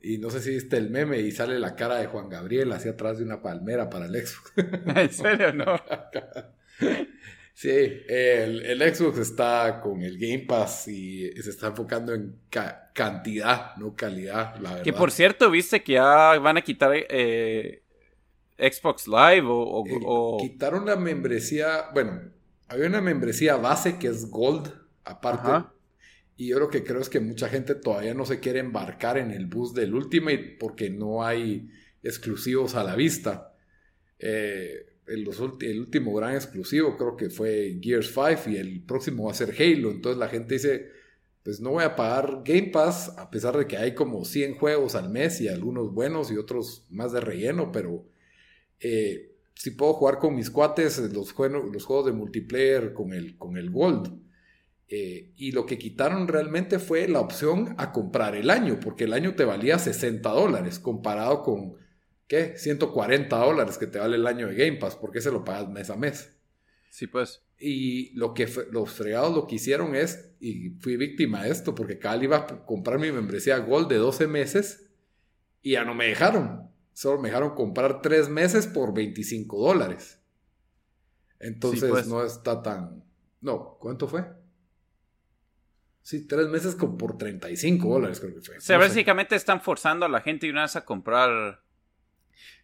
[0.00, 2.92] Y no sé si viste el meme y sale la cara de Juan Gabriel hacia
[2.92, 4.52] atrás de una palmera para el Xbox.
[4.96, 5.74] ¿En serio no?
[7.52, 12.40] sí, el, el, Xbox está con el Game Pass y se está enfocando en
[12.92, 14.84] cantidad, no calidad, la verdad.
[14.84, 17.82] Que por cierto, viste que ya van a quitar eh,
[18.58, 22.20] Xbox Live o, Quitaron la membresía, bueno,
[22.68, 24.72] había una membresía base que es Gold,
[25.04, 25.68] aparte.
[26.36, 29.30] Y yo lo que creo es que mucha gente todavía no se quiere embarcar en
[29.30, 31.68] el bus del Ultimate porque no hay
[32.02, 33.54] exclusivos a la vista.
[34.18, 39.34] Eh, el, último gran exclusivo creo que fue Gears 5 y el próximo va a
[39.34, 39.90] ser Halo.
[39.90, 40.88] Entonces la gente dice,
[41.42, 44.94] pues no voy a pagar Game Pass a pesar de que hay como 100 juegos
[44.94, 48.06] al mes y algunos buenos y otros más de relleno, pero
[48.80, 53.36] eh, si puedo jugar con mis cuates los, juegos, los juegos de multiplayer con el,
[53.36, 54.20] con el Gold.
[54.88, 59.14] Eh, y lo que quitaron realmente fue la opción a comprar el año, porque el
[59.14, 61.76] año te valía 60 dólares comparado con,
[62.26, 62.56] ¿qué?
[62.56, 65.90] 140 dólares que te vale el año de Game Pass, porque se lo pagas mes
[65.90, 66.36] a mes.
[66.90, 67.42] Sí, pues.
[67.58, 71.98] Y lo que los fregados lo que hicieron es, y fui víctima de esto, porque
[71.98, 74.90] cada iba a comprar mi membresía Gold de 12 meses
[75.62, 76.70] y ya no me dejaron.
[76.92, 80.20] Solo me dejaron comprar tres meses por 25 dólares.
[81.38, 82.06] Entonces pues.
[82.06, 83.04] no está tan...
[83.40, 84.24] No, ¿cuánto fue?
[86.02, 88.58] Sí, tres meses como por 35 dólares creo que fue.
[88.58, 91.62] O sea, básicamente están forzando a la gente y una vez a comprar...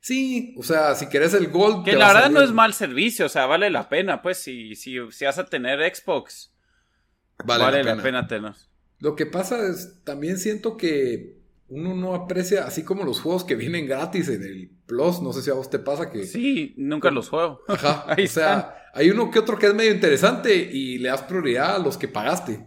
[0.00, 1.84] Sí, o sea, si quieres el Gold...
[1.84, 4.96] Que la verdad no es mal servicio, o sea, vale la pena, pues, si, si,
[5.10, 6.52] si vas a tener Xbox,
[7.44, 8.56] vale, la pena, la pena
[9.00, 13.56] Lo que pasa es, también siento que uno no aprecia, así como los juegos que
[13.56, 16.24] vienen gratis en el Plus, no sé si a vos te pasa que...
[16.24, 17.60] Sí, nunca los juego.
[17.68, 21.76] Ajá, o sea, hay uno que otro que es medio interesante y le das prioridad
[21.76, 22.66] a los que pagaste,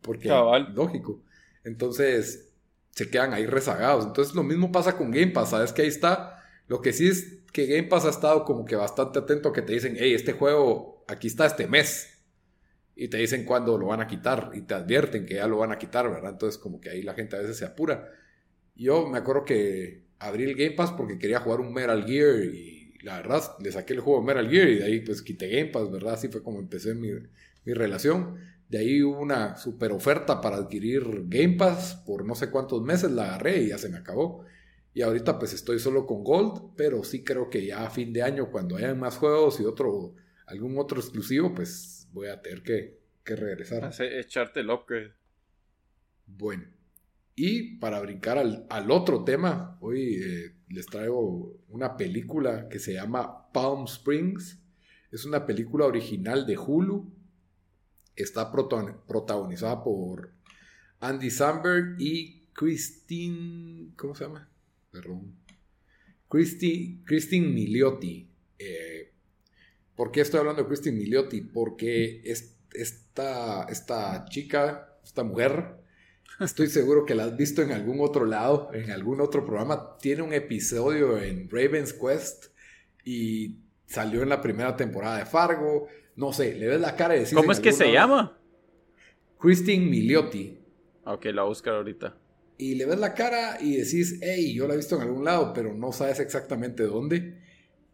[0.00, 0.28] porque
[0.74, 1.22] lógico.
[1.62, 2.50] Entonces,
[2.90, 4.04] se quedan ahí rezagados.
[4.06, 5.72] Entonces, lo mismo pasa con Game Pass, ¿sabes?
[5.72, 6.39] Que ahí está,
[6.70, 9.72] lo que sí es que Game Pass ha estado como que bastante atento que te
[9.72, 12.22] dicen, hey, este juego, aquí está este mes.
[12.94, 15.72] Y te dicen cuándo lo van a quitar y te advierten que ya lo van
[15.72, 16.30] a quitar, ¿verdad?
[16.30, 18.08] Entonces, como que ahí la gente a veces se apura.
[18.76, 22.94] Yo me acuerdo que abrí el Game Pass porque quería jugar un Metal Gear y
[23.02, 25.90] la verdad le saqué el juego Metal Gear y de ahí pues quité Game Pass,
[25.90, 26.14] ¿verdad?
[26.14, 27.08] Así fue como empecé mi,
[27.64, 28.36] mi relación.
[28.68, 33.10] De ahí hubo una super oferta para adquirir Game Pass por no sé cuántos meses,
[33.10, 34.44] la agarré y ya se me acabó.
[34.92, 38.22] Y ahorita pues estoy solo con Gold, pero sí creo que ya a fin de
[38.22, 40.14] año cuando hayan más juegos y otro
[40.46, 43.90] algún otro exclusivo, pues voy a tener que, que regresar.
[44.00, 45.12] echarte el upgrade.
[46.26, 46.64] Bueno.
[47.36, 53.50] Y para brincar al, otro tema, hoy eh, les traigo una película que se llama
[53.52, 54.60] Palm Springs.
[55.10, 57.10] Es una película original de Hulu.
[58.14, 60.34] Está protagonizada por
[60.98, 63.94] Andy Samberg y Christine.
[63.96, 64.49] ¿Cómo se llama?
[64.90, 65.36] Perdón.
[66.28, 68.28] Christine, Christine Miliotti.
[68.58, 69.12] Eh,
[69.96, 71.40] ¿Por qué estoy hablando de Christine Miliotti?
[71.40, 72.22] Porque
[72.72, 75.76] esta, esta chica, esta mujer,
[76.40, 79.98] estoy seguro que la has visto en algún otro lado, en algún otro programa.
[79.98, 82.46] Tiene un episodio en Raven's Quest
[83.04, 85.88] y salió en la primera temporada de Fargo.
[86.16, 87.34] No sé, le ves la cara y decís.
[87.34, 88.38] ¿Cómo es que se llama?
[89.40, 90.58] Christine Miliotti.
[91.04, 92.19] Ok, la voy a buscar ahorita.
[92.60, 95.54] Y le ves la cara y decís, hey, yo la he visto en algún lado,
[95.54, 97.40] pero no sabes exactamente dónde.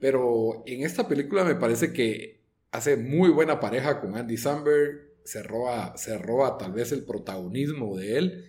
[0.00, 5.20] Pero en esta película me parece que hace muy buena pareja con Andy Samberg.
[5.22, 8.44] Se roba, se roba tal vez el protagonismo de él.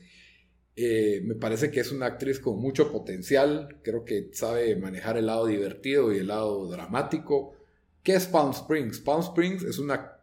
[0.75, 3.80] Eh, me parece que es una actriz con mucho potencial.
[3.84, 7.53] Creo que sabe manejar el lado divertido y el lado dramático.
[8.01, 9.01] ¿Qué es Palm Springs?
[9.01, 10.13] Palm Springs es una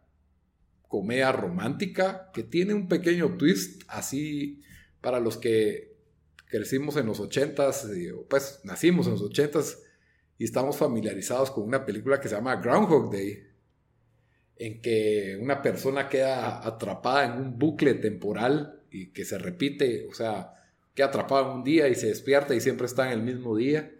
[0.89, 4.61] comedia romántica que tiene un pequeño twist así
[5.05, 5.93] para los que
[6.47, 7.87] crecimos en los ochentas,
[8.27, 9.83] pues nacimos en los ochentas
[10.39, 13.43] y estamos familiarizados con una película que se llama Groundhog Day,
[14.57, 20.13] en que una persona queda atrapada en un bucle temporal y que se repite, o
[20.15, 20.55] sea,
[20.95, 23.93] queda atrapada un día y se despierta y siempre está en el mismo día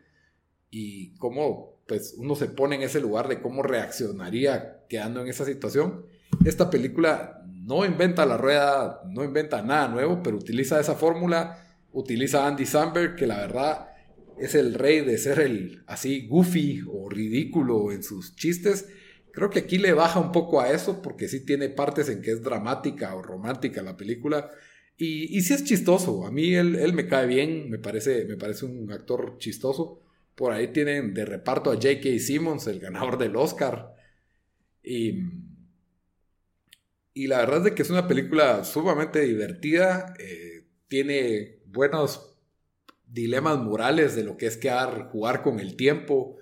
[0.72, 5.46] y cómo pues uno se pone en ese lugar de cómo reaccionaría quedando en esa
[5.46, 6.08] situación.
[6.46, 7.35] Esta película
[7.66, 12.66] no inventa la rueda, no inventa nada nuevo, pero utiliza esa fórmula, utiliza a Andy
[12.66, 13.90] Samberg, que la verdad
[14.38, 18.88] es el rey de ser el así goofy o ridículo en sus chistes.
[19.32, 22.32] Creo que aquí le baja un poco a eso porque sí tiene partes en que
[22.32, 24.52] es dramática o romántica la película.
[24.96, 26.26] Y, y sí es chistoso.
[26.26, 30.04] A mí él, me cae bien, me parece, me parece un actor chistoso.
[30.36, 32.20] Por ahí tienen de reparto a J.K.
[32.20, 33.96] Simmons, el ganador del Oscar.
[34.84, 35.24] Y
[37.16, 40.14] y la verdad es de que es una película sumamente divertida.
[40.20, 42.38] Eh, tiene buenos
[43.08, 46.38] dilemas morales de lo que es quedar, jugar con el tiempo.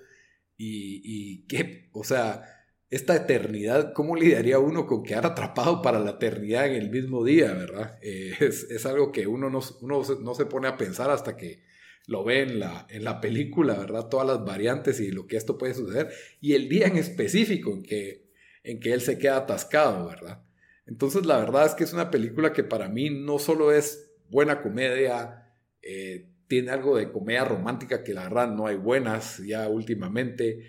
[0.56, 2.42] Y, y qué, o sea,
[2.90, 7.52] esta eternidad, ¿cómo lidiaría uno con quedar atrapado para la eternidad en el mismo día,
[7.52, 7.96] verdad?
[8.02, 11.62] Eh, es, algo que uno no, uno no se pone a pensar hasta que
[12.08, 14.08] lo ve en la, en la película, ¿verdad?
[14.08, 16.10] Todas las variantes y lo que esto puede suceder.
[16.40, 18.32] Y el día en específico en que,
[18.64, 20.43] en que él se queda atascado, ¿verdad?
[20.86, 24.62] Entonces la verdad es que es una película que para mí no solo es buena
[24.62, 30.62] comedia, eh, tiene algo de comedia romántica que la verdad no hay buenas ya últimamente.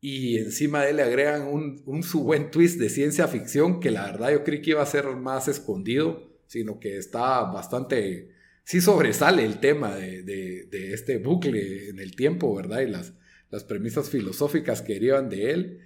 [0.00, 3.90] Y encima de él le agregan un, un su buen twist de ciencia ficción que
[3.90, 8.34] la verdad yo creí que iba a ser más escondido, sino que está bastante...
[8.64, 12.80] Sí sobresale el tema de, de, este bucle en el tiempo, ¿verdad?
[12.80, 13.14] Y las,
[13.48, 15.80] las premisas filosóficas que derivan de él.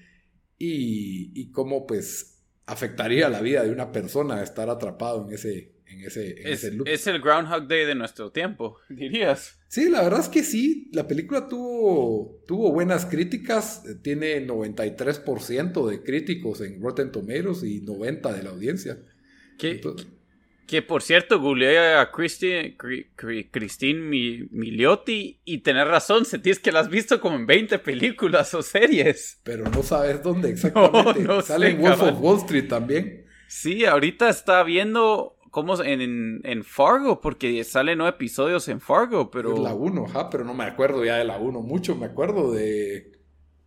[0.57, 6.05] Y, y cómo pues afectaría la vida de una persona estar atrapado en ese, en
[6.05, 9.59] ese, es, Es el Groundhog Day de nuestro tiempo, dirías.
[9.69, 10.91] Sí, la verdad es que sí.
[10.93, 13.85] La película tuvo, tuvo buenas críticas.
[14.03, 18.99] Tiene 93% de críticos en Rotten Tomatoes y 90% de la audiencia.
[19.59, 19.81] ¿Qué,
[20.71, 22.77] que por cierto, googleé a Christine,
[23.51, 23.99] Christine
[24.53, 29.41] Miliotti y tener razón, sentís que la has visto como en 20 películas o series.
[29.43, 31.25] Pero no sabes dónde exactamente.
[31.25, 33.27] No, Sale en Wolf of Wall Street también.
[33.49, 39.61] Sí, ahorita está viendo cómo en, en, Fargo, porque salen nueve episodios en Fargo, pero...
[39.61, 43.19] La 1, ajá, pero no me acuerdo ya de la 1 mucho, me acuerdo de...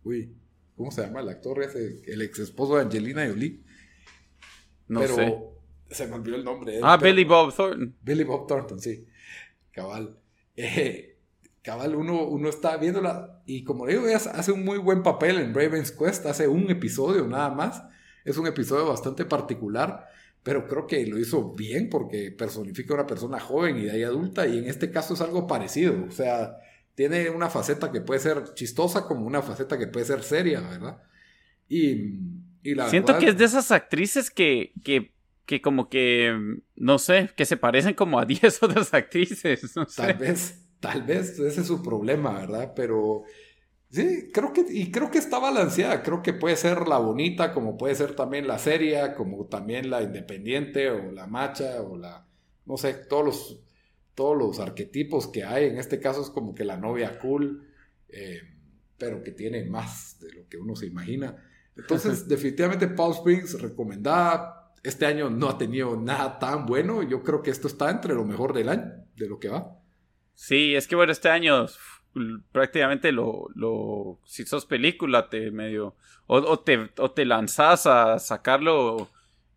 [0.04, 0.34] Uy,
[0.74, 2.00] ¿cómo se llama el actor ese?
[2.06, 3.60] El ex esposo de Angelina Jolie.
[4.88, 5.53] No sé
[5.96, 6.80] se me olvidó el nombre.
[6.82, 7.94] ah, Billy Bob Thornton.
[8.02, 9.06] Billy Bob Thornton, sí.
[9.70, 10.16] Cabal.
[10.56, 11.16] Eh,
[11.62, 15.90] cabal, uno, uno está viéndola y como digo, hace un muy buen papel en Raven's
[15.92, 17.82] Quest, hace un episodio nada más.
[18.24, 20.06] Es un episodio bastante particular,
[20.42, 24.02] pero creo que lo hizo bien porque personifica a una persona joven y de ahí
[24.02, 26.04] adulta y en este caso es algo parecido.
[26.06, 26.56] O sea,
[26.94, 31.02] tiene una faceta que puede ser chistosa como una faceta que puede ser seria, ¿verdad?
[31.68, 32.18] Y,
[32.62, 35.13] y la Siento que es de esas actrices que, que
[35.46, 36.34] que como que,
[36.76, 39.76] no sé, que se parecen como a 10 otras actrices.
[39.76, 42.72] No Tal vez, tal vez, ese es su problema, ¿verdad?
[42.74, 43.24] Pero
[43.90, 47.76] sí, creo que, y creo que está balanceada, creo que puede ser la bonita, como
[47.76, 52.26] puede ser también la seria, como también la independiente o la macha o la,
[52.66, 53.60] no sé, todos los,
[54.14, 57.68] todos los arquetipos que hay, en este caso es como que la novia cool,
[58.08, 58.40] eh,
[58.96, 61.36] pero que tiene más de lo que uno se imagina.
[61.76, 64.53] Entonces, definitivamente Paul Springs recomendada,
[64.84, 67.02] este año no ha tenido nada tan bueno.
[67.02, 69.78] Yo creo que esto está entre lo mejor del año, de lo que va.
[70.34, 71.66] Sí, es que bueno, este año
[72.52, 79.10] prácticamente lo, lo si sos película te medio o, te, o te lanzás a sacarlo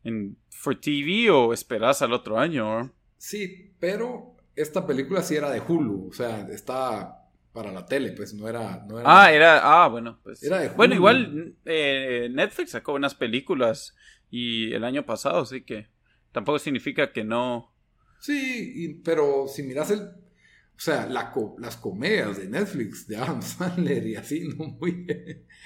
[0.03, 2.91] en for TV o esperás al otro año.
[3.17, 8.33] Sí, pero esta película sí era de Hulu, o sea, está para la tele, pues
[8.33, 8.85] no era...
[8.87, 9.83] No era ah, era...
[9.83, 10.43] Ah, bueno, pues...
[10.43, 10.75] Era de Hulu.
[10.75, 13.95] Bueno, igual eh, Netflix sacó unas películas
[14.29, 15.87] y el año pasado, así que
[16.31, 17.73] tampoco significa que no...
[18.19, 20.01] Sí, pero si miras el...
[20.01, 25.07] O sea, las comedias de Netflix, de Adam Sandler y así, no muy...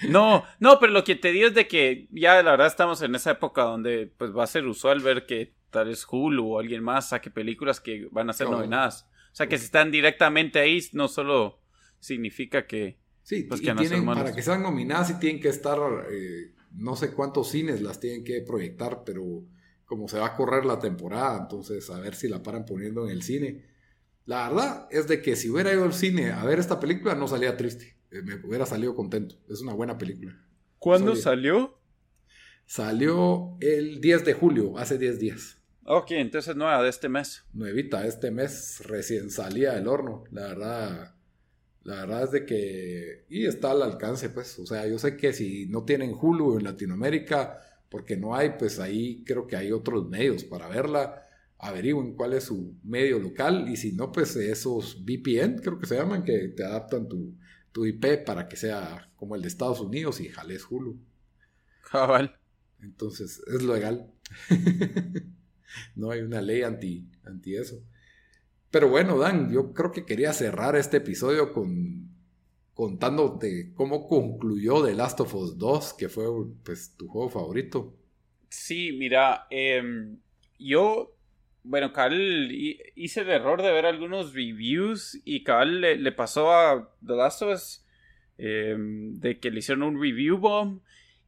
[0.08, 3.14] no, no, pero lo que te digo es de que ya la verdad estamos en
[3.14, 6.82] esa época donde pues va a ser usual ver que tal vez Hulu o alguien
[6.82, 9.08] más saque películas que van a ser nominadas.
[9.32, 11.60] O sea, que si están directamente ahí, no solo
[11.98, 12.98] significa que...
[13.22, 15.78] Sí, pues, que tienen, para que sean nominadas y tienen que estar,
[16.10, 19.44] eh, no sé cuántos cines las tienen que proyectar, pero
[19.84, 23.10] como se va a correr la temporada, entonces a ver si la paran poniendo en
[23.10, 23.66] el cine.
[24.24, 27.28] La verdad es de que si hubiera ido al cine a ver esta película no
[27.28, 30.38] salía triste, eh, me hubiera salido contento, es una buena película.
[30.78, 31.78] ¿Cuándo salió?
[32.64, 35.58] Salió el 10 de julio, hace 10 días.
[35.84, 37.44] Ok, entonces nueva de este mes.
[37.52, 40.24] Nuevita, este mes recién salía del horno.
[40.30, 41.14] La verdad,
[41.84, 43.24] la verdad es de que...
[43.28, 44.58] Y está al alcance, pues.
[44.58, 48.78] O sea, yo sé que si no tienen Hulu en Latinoamérica, porque no hay, pues
[48.78, 51.26] ahí creo que hay otros medios para verla.
[51.58, 55.96] Averigüen cuál es su medio local y si no, pues esos VPN, creo que se
[55.96, 57.36] llaman, que te adaptan tu,
[57.70, 60.98] tu IP para que sea como el de Estados Unidos y jales Hulu.
[61.90, 62.36] Cabal.
[62.80, 64.10] Entonces, es legal.
[65.94, 67.82] no hay una ley anti, anti eso.
[68.72, 72.10] Pero bueno, Dan, yo creo que quería cerrar este episodio con
[72.72, 76.24] contándote cómo concluyó The Last of Us 2, que fue
[76.64, 77.94] pues tu juego favorito.
[78.48, 80.16] Sí, mira, em,
[80.58, 81.14] yo,
[81.62, 87.14] bueno, Cal hice el error de ver algunos reviews y Cal le, pasó a The
[87.14, 87.84] Last of Us
[88.38, 90.80] em, de que le hicieron un review bomb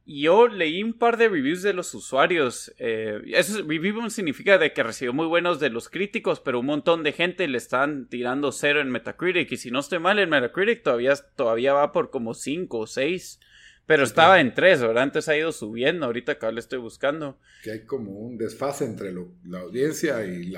[0.05, 2.73] yo leí un par de reviews de los usuarios.
[2.77, 7.03] Eh, eso review significa de que recibió muy buenos de los críticos, pero un montón
[7.03, 9.51] de gente le están tirando cero en Metacritic.
[9.51, 13.39] Y si no estoy mal, en Metacritic todavía, todavía va por como 5 o 6.
[13.87, 15.03] Pero estaba en 3, ¿verdad?
[15.03, 16.07] Antes ha ido subiendo.
[16.07, 17.39] Ahorita acá le estoy buscando.
[17.63, 20.51] Que hay como un desfase entre la audiencia y,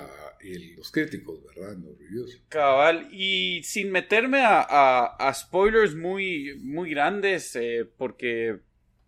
[0.75, 1.73] los críticos, ¿verdad?
[1.73, 2.41] En los reviews.
[2.47, 3.09] Cabal.
[3.11, 8.61] Y sin meterme a, spoilers muy, muy grandes, eh, porque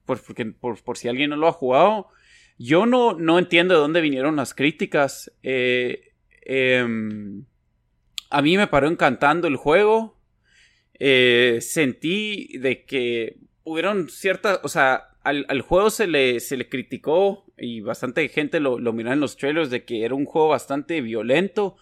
[0.09, 0.45] por, porque,
[0.83, 2.07] por, si alguien no lo ha jugado,
[2.57, 5.31] yo no, no entiendo de dónde vinieron las críticas.
[5.43, 7.45] Eh, em,
[8.31, 10.19] a mí me paró encantando el juego.
[10.95, 17.45] Eh, sentí de que hubieron ciertas, o sea, al, juego se le, se le criticó
[17.55, 21.01] y bastante gente lo, lo miró en los trailers de que era un juego bastante
[21.01, 21.77] violento.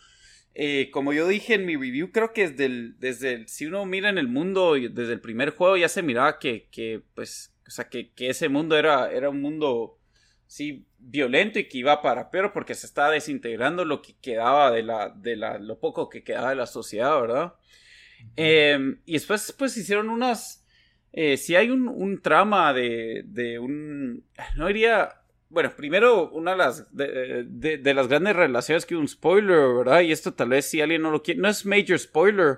[0.54, 4.10] Eh, como yo dije en mi review, creo que desde el, desde si uno mira
[4.10, 7.90] en el mundo, desde el primer juego ya se miraba que, que pues, o sea,
[7.90, 10.00] que, ese mundo era, era un mundo,
[10.46, 14.84] sí, violento y que iba para peor porque se estaba desintegrando lo que quedaba de
[14.84, 17.54] la, de la, lo poco que quedaba de la sociedad, ¿verdad?
[18.36, 20.66] Em, y después, pues, hicieron unas,
[21.14, 24.26] eh, si hay un, un trama de, de un,
[24.56, 29.74] no diría, bueno, primero, una de las, de, de, las grandes relaciones que un spoiler,
[29.78, 30.02] ¿verdad?
[30.02, 32.58] Y esto tal vez si alguien no lo quiere, no es major spoiler,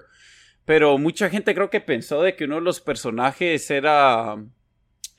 [0.65, 4.37] pero mucha gente creo que pensó de que uno de los personajes era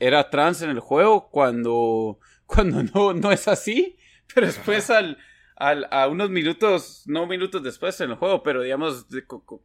[0.00, 3.96] era trans en el juego cuando, cuando no, no es así.
[4.34, 5.18] Pero después al,
[5.56, 9.06] al, a unos minutos, no minutos después en el juego, pero digamos,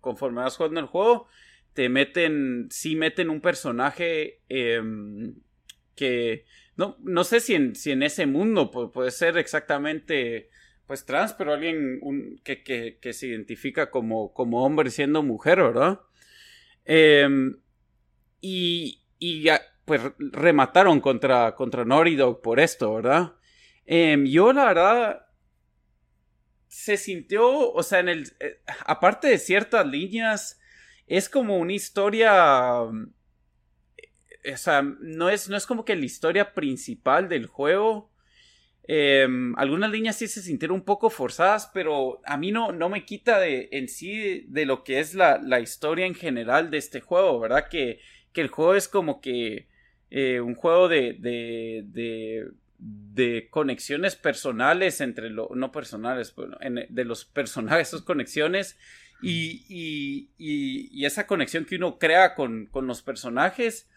[0.01, 1.27] conforme vas jugando el juego,
[1.73, 5.35] te meten, sí meten un personaje em,
[5.95, 6.45] que
[6.77, 10.49] no, no sé si en, si en ese mundo puede, ser exactamente
[10.87, 11.99] pues trans, pero alguien
[12.43, 16.01] que, que, que, se identifica como, como hombre siendo mujer, ¿verdad?
[16.85, 17.57] Em,
[18.41, 23.33] y, y ya, pues remataron contra, contra Naughty por esto, ¿verdad?
[23.85, 25.25] Em, yo la verdad
[26.67, 30.59] se sintió, o sea, en el, eh, aparte de ciertas líneas,
[31.07, 32.81] es como una historia,
[34.43, 38.11] eh, o sea, no es, no es como que la historia principal del juego.
[38.87, 43.05] Em, algunas líneas sí se sintieron un poco forzadas, pero a mí no, no me
[43.05, 47.01] quita de, en sí de lo que es la, la historia en general de este
[47.01, 47.67] juego, ¿verdad?
[47.69, 47.99] Que,
[48.33, 49.67] que el juego es como que
[50.09, 52.47] eh, un juego de, de,
[52.77, 56.33] de, conexiones personales entre los, no personales,
[56.89, 58.77] de los personajes, esas conexiones
[59.21, 60.29] y,
[61.05, 63.89] esa conexión que uno crea con, con los personajes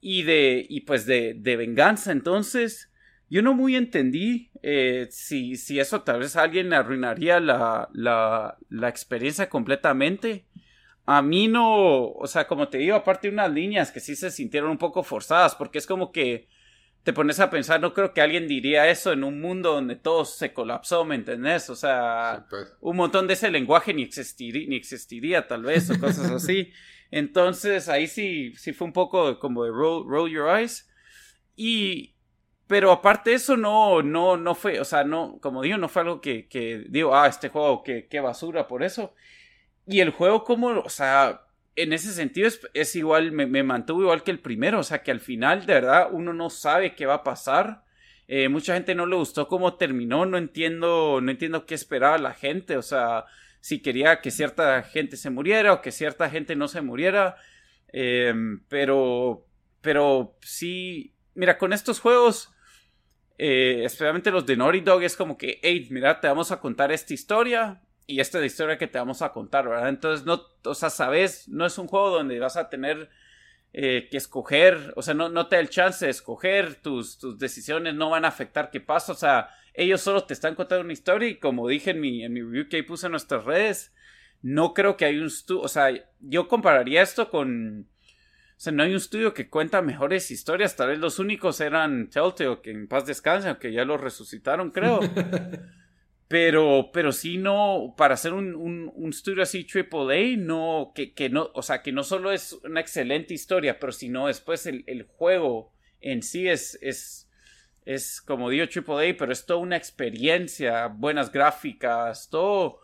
[0.00, 2.12] y de, y pues de venganza.
[2.12, 2.90] Entonces,
[3.30, 8.56] yo no muy entendí eh, si, si eso tal vez a alguien arruinaría la, la,
[8.70, 10.46] la experiencia completamente.
[11.10, 14.30] A mí no, o sea, como te digo, aparte de unas líneas que sí se
[14.30, 16.48] sintieron un poco forzadas, porque es como que
[17.02, 20.26] te pones a pensar, no creo que alguien diría eso en un mundo donde todo
[20.26, 21.70] se colapsó, ¿me entendés?
[21.70, 22.76] O sea, pues.
[22.82, 26.72] un montón de ese lenguaje ni existiría, ni existiría tal vez, o cosas así.
[27.10, 30.90] Entonces, ahí sí, sí fue un poco como de roll, roll your eyes.
[31.56, 32.16] Y,
[32.66, 36.02] pero aparte de eso, no, no, no fue, o sea, no, como digo, no fue
[36.02, 39.14] algo que, que digo, ah, este juego, qué, qué basura por eso.
[39.88, 44.22] Y el juego como, o sea, en ese sentido es, es igual, me, mantuvo igual
[44.22, 47.14] que el primero, o sea, que al final, de verdad, uno no sabe qué va
[47.14, 47.84] a pasar.
[48.26, 52.34] Eh, mucha gente no le gustó cómo terminó, no entiendo, no entiendo qué esperaba la
[52.34, 53.24] gente, o sea,
[53.60, 57.36] si quería que cierta gente se muriera o que cierta gente no se muriera.
[57.90, 58.34] Eh,
[58.68, 59.46] pero,
[59.80, 62.52] pero sí, mira, con estos juegos,
[63.38, 66.92] eh, especialmente los de Naughty Dog, es como que, hey, mira, te vamos a contar
[66.92, 69.90] esta historia y esta es la historia que te vamos a contar, ¿verdad?
[69.90, 73.10] Entonces, no, o sea, sabes, no es un juego donde vas a tener
[73.74, 77.38] eh, que escoger, o sea, no, no te da el chance de escoger, tus, tus
[77.38, 80.94] decisiones no van a afectar qué pasa, o sea, ellos solo te están contando una
[80.94, 83.92] historia y como dije en mi, en mi review que puse en nuestras redes,
[84.40, 85.90] no creo que hay un estudio, o sea,
[86.20, 90.88] yo compararía esto con, o sea, no hay un estudio que cuenta mejores historias, tal
[90.88, 95.00] vez los únicos eran Telltale, que en paz descansen, que ya lo resucitaron, creo.
[96.28, 101.30] Pero, pero sí no, para hacer un, un, un estudio así AAA, no, que, que,
[101.30, 105.04] no, o sea, que no solo es una excelente historia, pero sino después el, el
[105.04, 105.72] juego
[106.02, 107.30] en sí es, es,
[107.86, 112.80] es como digo AAA, pero es toda una experiencia, buenas gráficas, todo,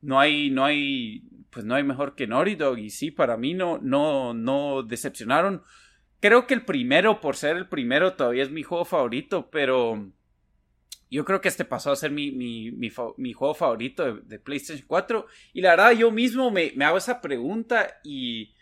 [0.00, 3.54] no hay, no hay, pues no hay mejor que Naughty Dog, y sí, para mí
[3.54, 5.62] no, no, no decepcionaron.
[6.20, 10.10] Creo que el primero, por ser el primero, todavía es mi juego favorito, pero
[11.10, 15.26] yo creo que este pasó a ser mi, mi, mi, juego favorito de, PlayStation 4.
[15.54, 18.54] Y la verdad, yo mismo me, me, hago esa pregunta y.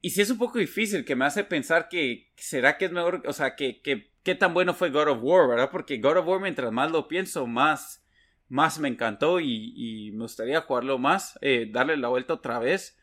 [0.00, 3.22] Y sí es un poco difícil, que me hace pensar que será que es mejor,
[3.26, 5.70] o sea, que, que qué tan bueno fue God of War, ¿verdad?
[5.70, 8.06] Porque God of War, mientras más lo pienso, más,
[8.48, 12.98] más me encantó y, y me gustaría jugarlo más, eh, darle la vuelta otra vez.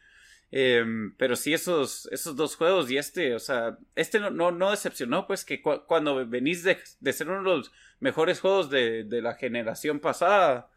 [0.54, 0.84] Eh,
[1.18, 5.26] pero sí, esos, esos dos juegos y este, o sea, este no, no, no decepcionó,
[5.26, 7.72] pues que cu cuando venís de, de, ser uno de los
[8.02, 10.70] mejores juegos de, de, la generación pasada,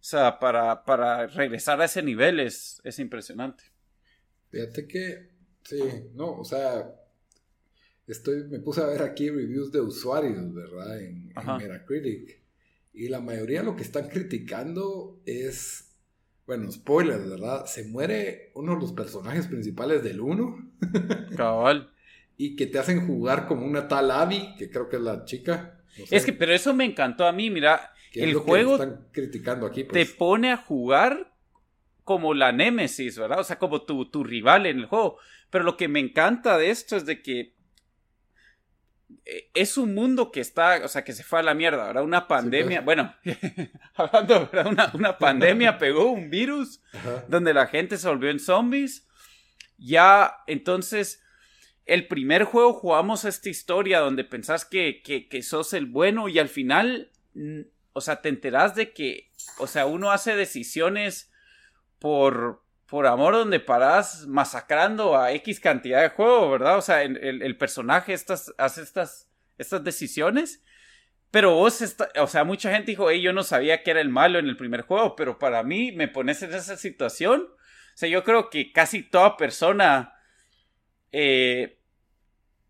[0.00, 3.64] o sea, para, para regresar a ese nivel es, es impresionante.
[4.50, 5.30] Fíjate que,
[5.64, 5.82] sí,
[6.14, 6.94] no, o sea,
[8.06, 11.00] estoy, me puse a ver aquí reviews de usuarios, ¿verdad?
[11.00, 12.40] En, en Metacritic.
[12.92, 15.91] Y la mayoría de lo que están criticando es
[16.56, 17.64] bueno, spoilers, ¿verdad?
[17.64, 20.72] Se muere uno de los personajes principales del 1.
[21.36, 21.90] Cabal.
[22.36, 25.80] y que te hacen jugar como una tal Abby, que creo que es la chica.
[25.98, 26.14] No sé.
[26.14, 27.94] Es que, pero eso me encantó a mí, mira.
[28.12, 30.06] El juego están criticando aquí, pues?
[30.06, 31.32] te pone a jugar
[32.04, 33.40] como la Némesis, ¿verdad?
[33.40, 35.16] O sea, como tu, tu rival en el juego.
[35.48, 37.51] Pero lo que me encanta de esto es de que
[39.24, 42.02] es un mundo que está, o sea, que se fue a la mierda, ¿verdad?
[42.02, 42.96] Una pandemia, sí, pues.
[42.96, 43.14] bueno,
[43.94, 44.66] hablando, ¿verdad?
[44.66, 47.24] Una, una, pandemia pegó un virus Ajá.
[47.28, 49.06] donde la gente se volvió en zombies.
[49.78, 51.22] Ya, entonces,
[51.86, 56.38] el primer juego jugamos esta historia donde pensás que, que, que sos el bueno y
[56.38, 57.10] al final,
[57.92, 61.32] o sea, te enterás de que, o sea, uno hace decisiones
[61.98, 66.76] por, por amor donde parás masacrando a X cantidad de juego, ¿verdad?
[66.76, 70.62] O sea, el, personaje estas, hace estas, estas decisiones.
[71.30, 74.10] Pero vos, está, o sea, mucha gente dijo, hey, yo no sabía que era el
[74.10, 77.48] malo en el primer juego, pero para mí me pones en esa situación.
[77.50, 80.12] O sea, yo creo que casi toda persona,
[81.12, 81.78] eh,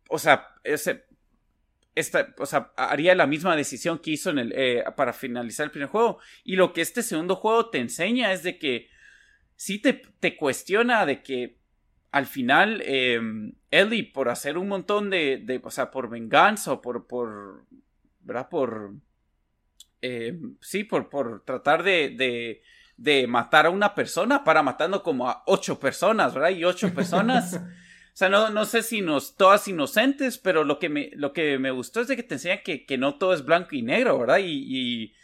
[0.09, 1.05] o sea, ese,
[1.97, 5.73] esta, o sea, haría la misma decisión que hizo en el, eh, para finalizar el
[5.73, 6.21] primer juego.
[6.45, 8.93] Y lo que este segundo juego te enseña es de que
[9.63, 11.57] sí te, te cuestiona de que
[12.11, 13.21] al final eh,
[13.71, 17.65] Ellie por hacer un montón de, de, o sea, por venganza o por, por,
[18.23, 18.49] ¿verdad?
[18.49, 18.95] Por,
[20.01, 22.63] eh, sí, por, por tratar de, de,
[22.97, 26.51] de, matar a una persona, para matando como a ocho personas, ¿verdad?
[26.51, 27.61] Y ocho personas, o
[28.15, 31.71] sea, no, no sé si nos, todas inocentes, pero lo que me, lo que me
[31.71, 34.39] gustó es de que te enseñan que, que no todo es blanco y negro, ¿verdad?
[34.39, 35.15] Y, y,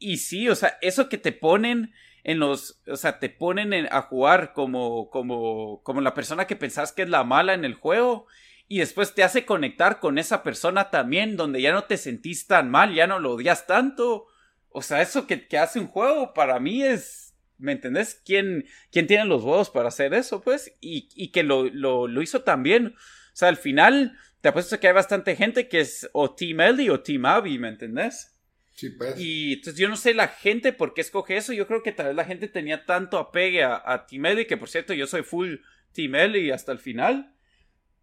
[0.00, 1.92] y sí, o sea, eso que te ponen
[2.24, 6.56] en los, o sea, te ponen en, a jugar como, como, como la persona que
[6.56, 8.26] pensás que es la mala en el juego
[8.68, 12.70] y después te hace conectar con esa persona también donde ya no te sentís tan
[12.70, 14.28] mal, ya no lo odias tanto.
[14.68, 18.22] O sea, eso que, que hace un juego para mí es, ¿me entendés?
[18.24, 20.72] ¿Quién, quién tiene los huevos para hacer eso, pues?
[20.80, 22.94] Y, y que lo, lo, lo hizo también.
[22.96, 26.90] O sea, al final te apuesto que hay bastante gente que es o Team Ellie
[26.90, 28.36] o Team Abby, ¿me entendés?
[28.80, 29.20] Sí, pues.
[29.20, 31.52] Y entonces yo no sé la gente por qué escoge eso.
[31.52, 34.56] Yo creo que tal vez la gente tenía tanto apegue a, a Team Ellie, que
[34.56, 35.56] por cierto yo soy full
[35.92, 37.36] Team Ellie hasta el final.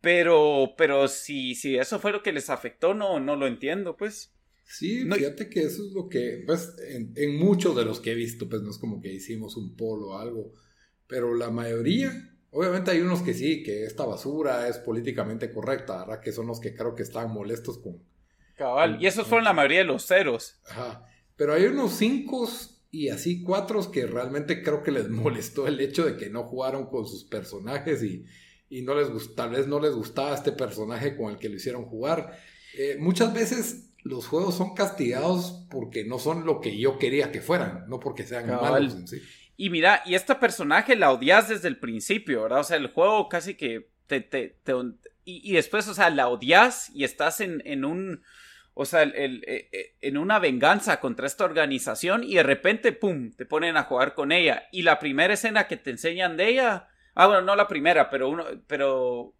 [0.01, 4.35] Pero, pero si, si eso fue lo que les afectó, no, no lo entiendo, pues.
[4.65, 8.15] Sí, fíjate que eso es lo que, pues, en, en, muchos de los que he
[8.15, 10.53] visto, pues no es como que hicimos un polo o algo,
[11.07, 16.21] pero la mayoría, obviamente hay unos que sí, que esta basura es políticamente correcta, ¿verdad?
[16.21, 17.97] Que son los que creo que están molestos con...
[18.57, 20.59] Cabal, y esos fueron la mayoría de los ceros.
[20.67, 21.05] Ajá,
[21.35, 22.49] pero hay unos cinco
[22.91, 26.87] y así cuatro que realmente creo que les molestó el hecho de que no jugaron
[26.87, 28.25] con sus personajes y,
[28.69, 31.85] y no les tal vez no les gustaba este personaje con el que lo hicieron
[31.85, 32.37] jugar.
[32.77, 37.41] Eh, muchas veces los juegos son castigados porque no son lo que yo quería que
[37.41, 39.21] fueran, no porque sean malos en sí.
[39.57, 42.59] Y mira, y este personaje la odias desde el principio, ¿verdad?
[42.59, 44.21] O sea, el juego casi que te...
[44.21, 44.55] te,
[45.29, 48.21] y, después, o sea, la odias y estás en, en un...
[48.79, 53.31] O sea, el, eh, eh, en una venganza contra esta organización y de repente, ¡pum!,
[53.31, 54.67] te ponen a jugar con ella.
[54.71, 56.87] Y la primera escena que te enseñan de ella...
[57.15, 59.33] Ah, bueno, no la primera, pero, uno, pero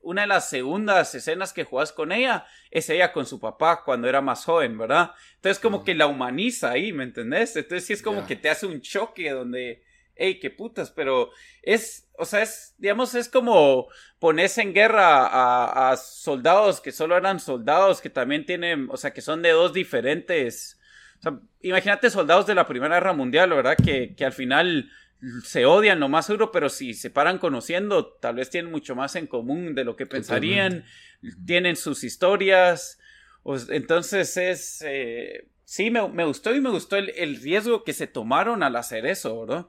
[0.00, 4.08] una de las segundas escenas que juegas con ella es ella con su papá cuando
[4.08, 5.12] era más joven, ¿verdad?
[5.36, 7.54] Entonces como que la humaniza ahí, ¿me entendés?
[7.54, 9.84] Entonces sí es como que te hace un choque donde,
[10.16, 11.30] hey, qué putas, pero
[11.62, 13.88] es, o sea, es, digamos, es como
[14.18, 19.12] ponerse en guerra a, a soldados que solo eran soldados que también tienen, o sea,
[19.12, 20.80] que son de dos diferentes...
[21.18, 23.76] O sea, imagínate soldados de la Primera Guerra Mundial, ¿verdad?
[23.82, 24.90] Que, que al final
[25.42, 29.16] se odian lo más seguro, pero si se paran conociendo, tal vez tienen mucho más
[29.16, 30.84] en común de lo que pensarían,
[31.46, 32.98] tienen sus historias,
[33.68, 38.76] entonces es, eh, sí, me, gustó y me gustó el, riesgo que se tomaron al
[38.76, 39.66] hacer eso, ¿verdad?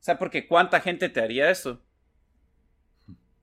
[0.00, 1.82] O sea, porque cuánta gente te haría eso.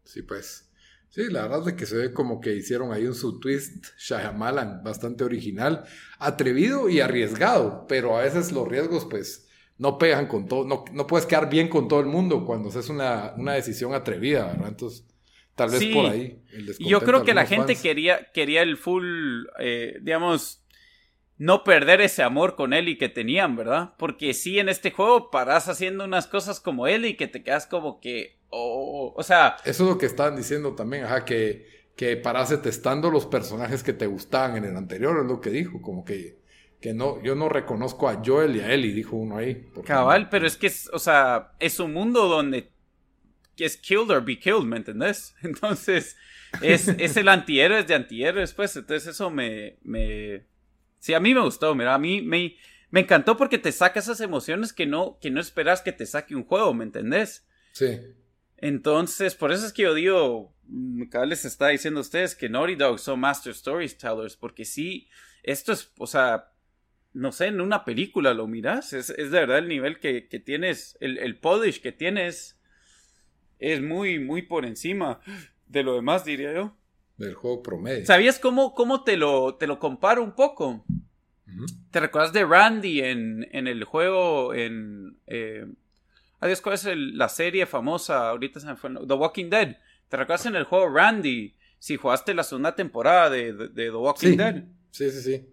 [0.03, 0.69] Sí, pues.
[1.09, 4.83] Sí, la verdad es que se ve como que hicieron ahí un su twist Shyamalan
[4.83, 5.83] bastante original,
[6.17, 9.47] atrevido y arriesgado, pero a veces los riesgos pues
[9.77, 12.89] no pegan con todo, no, no puedes quedar bien con todo el mundo cuando haces
[12.89, 14.69] una, una decisión atrevida, ¿verdad?
[14.69, 15.05] Entonces,
[15.53, 16.41] tal vez por ahí.
[16.79, 20.62] Y yo creo que la gente quería, quería el full, eh, digamos,
[21.37, 23.93] no perder ese amor con él y que tenían, ¿verdad?
[23.97, 27.65] Porque sí, en este juego paras haciendo unas cosas como él y que te quedas
[27.65, 29.57] como que, oh, o sea...
[29.65, 33.93] Eso es lo que estaban diciendo también, ajá, que, que parase testando los personajes que
[33.93, 36.43] te gustaban en el anterior, es lo que dijo, como que
[36.83, 39.69] que no, yo no reconozco a Joel y a Ellie, dijo uno ahí.
[39.85, 42.73] Cabal, pero es que es, o sea, es un mundo donde
[43.55, 45.33] es killed or be killed, ¿me entendés?
[45.43, 46.17] Entonces,
[46.61, 50.45] es, es el antihéroe de antihéroes, pues, entonces eso me, me,
[51.03, 52.55] sí, a mí me gustó, mira, a mí me,
[52.89, 56.33] me encantó porque te saca esas emociones que no, que no esperas que te saque
[56.33, 57.45] un juego, ¿me entendés?
[57.73, 57.99] Sí.
[58.55, 62.47] Entonces, por eso es que yo digo, mm, cada les está diciendo a ustedes que
[62.47, 65.09] Naughty Dog son master storytellers, porque sí,
[65.43, 66.53] esto es, o sea,
[67.11, 68.93] no sé, en una película lo miras.
[68.93, 72.57] Es, es de verdad el nivel que, tienes, el, el, polish que tienes
[73.59, 75.19] es muy, muy por encima
[75.67, 76.77] de lo demás, diría yo.
[77.17, 78.05] Del juego promedio.
[78.05, 80.83] ¿Sabías cómo, cómo te, lo, te lo comparo un poco?
[81.91, 85.17] ¿Te recuerdas de Randy en, en el juego en...
[85.27, 85.65] Eh,
[86.39, 88.29] adiós, ¿cuál es la serie famosa?
[88.29, 88.91] Ahorita se me fue...
[88.91, 89.77] The Walking Dead.
[90.09, 91.53] ¿Te recuerdas en el juego Randy?
[91.77, 94.63] Si jugaste la segunda temporada de, de, The Walking Dead.
[94.91, 95.47] Sí, sí, sí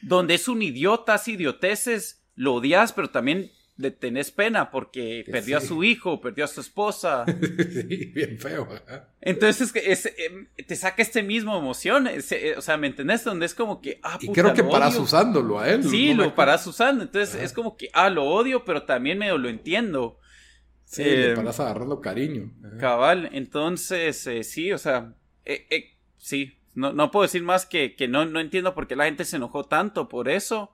[0.00, 3.50] donde es un idiota, hace idioteces, lo odias, pero también
[3.80, 7.24] le tenés pena porque perdió a su hijo, perdió a su esposa.
[7.26, 8.68] sí, bien feo.
[9.20, 13.24] Entonces es, em, te saca este mismo emoción, eh, o sea, ¿me entendés?
[13.24, 15.82] Donde es como que, ah, puta, Y creo que paras usándolo a él.
[15.84, 19.48] Sí, lo paras usando, entonces es como que, ah, lo odio, pero también medio lo
[19.48, 20.18] entiendo.
[20.84, 22.52] Sí, le em, paras agarrando cariño.
[22.78, 25.14] Cabal, entonces, eh, sí, o sea,
[25.46, 29.06] eh, sí, no, no puedo decir más que, que no, no entiendo por qué la
[29.06, 30.72] gente se enojó tanto por eso.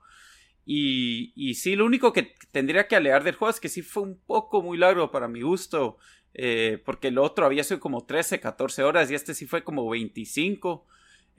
[0.69, 4.03] Y, y sí, lo único que tendría que alegar del juego es que sí fue
[4.03, 5.97] un poco muy largo para mi gusto.
[6.33, 9.89] Eh, porque el otro había sido como 13, 14 horas y este sí fue como
[9.89, 10.85] 25.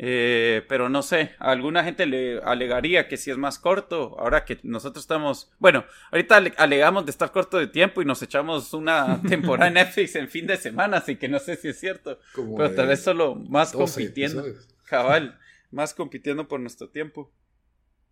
[0.00, 4.44] Eh, pero no sé, a alguna gente le alegaría que si es más corto, ahora
[4.44, 9.20] que nosotros estamos, bueno, ahorita alegamos de estar corto de tiempo y nos echamos una
[9.28, 12.20] temporada en Netflix en fin de semana, así que no sé si es cierto,
[12.56, 14.44] pero tal vez solo más compitiendo,
[14.84, 15.36] cabal,
[15.72, 17.32] más compitiendo por nuestro tiempo.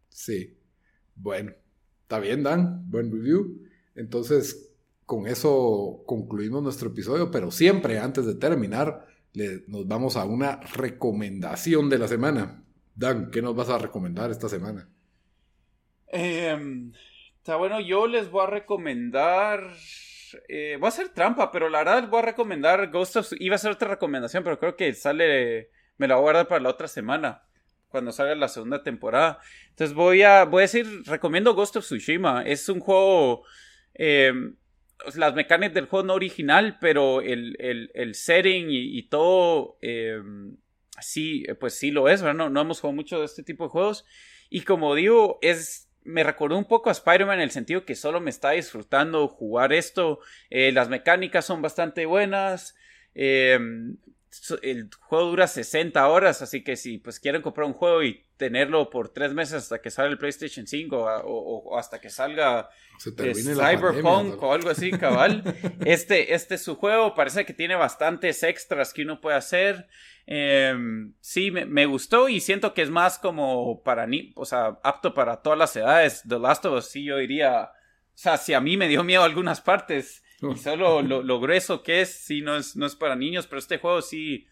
[0.08, 0.58] Sí,
[1.16, 1.52] bueno,
[2.02, 3.62] está bien Dan, buen review,
[3.94, 4.72] entonces
[5.04, 9.06] con eso concluimos nuestro episodio, pero siempre antes de terminar,
[9.66, 12.64] nos vamos a una recomendación de la semana.
[12.94, 14.88] Dan, ¿qué nos vas a recomendar esta semana?
[16.08, 16.92] Em,
[17.36, 19.60] está bueno, yo les voy a recomendar.
[20.48, 23.32] Eh, voy a hacer trampa, pero la verdad les voy a recomendar Ghost of.
[23.38, 26.60] Iba a ser otra recomendación, pero creo que sale me la voy a guardar para
[26.60, 27.42] la otra semana,
[27.88, 29.38] cuando salga la segunda temporada.
[29.70, 32.42] Entonces voy a, voy a decir, recomiendo Ghost of Tsushima.
[32.42, 33.44] Es un juego,
[33.94, 34.32] eh,
[35.14, 40.20] las mecánicas del juego no original, pero el, el, setting y, todo, eh,
[41.00, 42.36] sí, pues sí lo es, ¿verdad?
[42.36, 44.04] No, no hemos jugado mucho de este tipo de juegos.
[44.48, 48.20] Y como digo, es me recordó un poco a Spider-Man en el sentido que solo
[48.20, 50.20] me está disfrutando jugar esto.
[50.50, 52.76] Eh, las mecánicas son bastante buenas.
[53.14, 53.58] Eh,
[54.62, 58.90] el juego dura 60 horas, así que si pues quieren comprar un juego y tenerlo
[58.90, 62.68] por tres meses hasta que salga el PlayStation 5 o, hasta que salga
[63.18, 65.42] eh, Cyberpunk o algo así, cabal.
[65.84, 69.88] este, este es su juego, parece que tiene bastantes extras que uno puede hacer.
[70.26, 75.14] Em, sí, me, gustó y siento que es más como para ni, o sea, apto
[75.14, 76.22] para todas las edades.
[76.28, 79.22] The Last of Us, sí, yo diría, o sea, si a mí me dio miedo
[79.22, 83.46] algunas partes y solo lo, grueso que es, sí, no es, no es para niños,
[83.46, 84.46] pero este juego sí,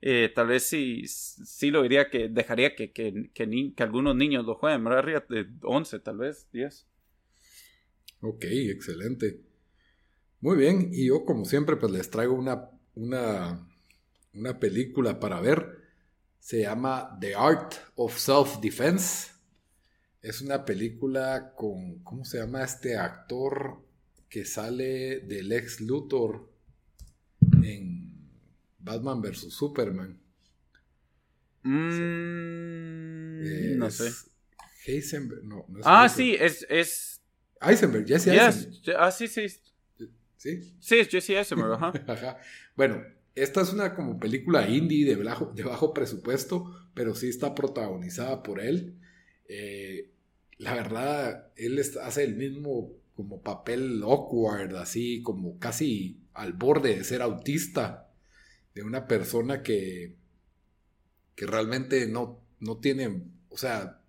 [0.00, 4.54] eh, tal vez sí, sí lo diría que dejaría que, que, que, algunos niños lo
[4.54, 5.24] jueguen, ¿verdad?
[5.28, 6.86] De 11, tal vez, 10.
[8.20, 9.40] Ok, excelente.
[10.40, 13.68] Muy bien, y yo como siempre pues les traigo una, una
[14.38, 15.78] una película para ver.
[16.38, 19.32] Se llama The Art of Self-Defense.
[20.22, 23.82] Es una película con, ¿cómo se llama este actor
[24.28, 26.50] que sale del ex Luthor
[27.62, 28.12] en
[28.78, 29.52] Batman vs.
[29.52, 30.18] Superman?
[31.62, 34.10] Mm, no sé.
[34.86, 37.20] Heisenberg, no, ah, sí, es, es...
[37.60, 38.96] Eisenberg, Jesse Eisenberg.
[38.96, 39.46] Ah, sí, sí.
[40.36, 40.76] ¿Sí?
[40.80, 41.92] Sí, es Jesse Eisenberg, ajá.
[42.06, 42.38] ajá.
[42.76, 43.02] Bueno,
[43.34, 48.42] esta es una como película indie de bajo, de bajo presupuesto, pero sí está protagonizada
[48.42, 48.96] por él.
[49.48, 50.10] Eh,
[50.58, 57.02] la verdad, él hace el mismo como papel awkward, así como casi al borde de
[57.02, 58.12] ser autista,
[58.76, 60.14] de una persona que,
[61.34, 64.00] que realmente no, no tiene, o sea,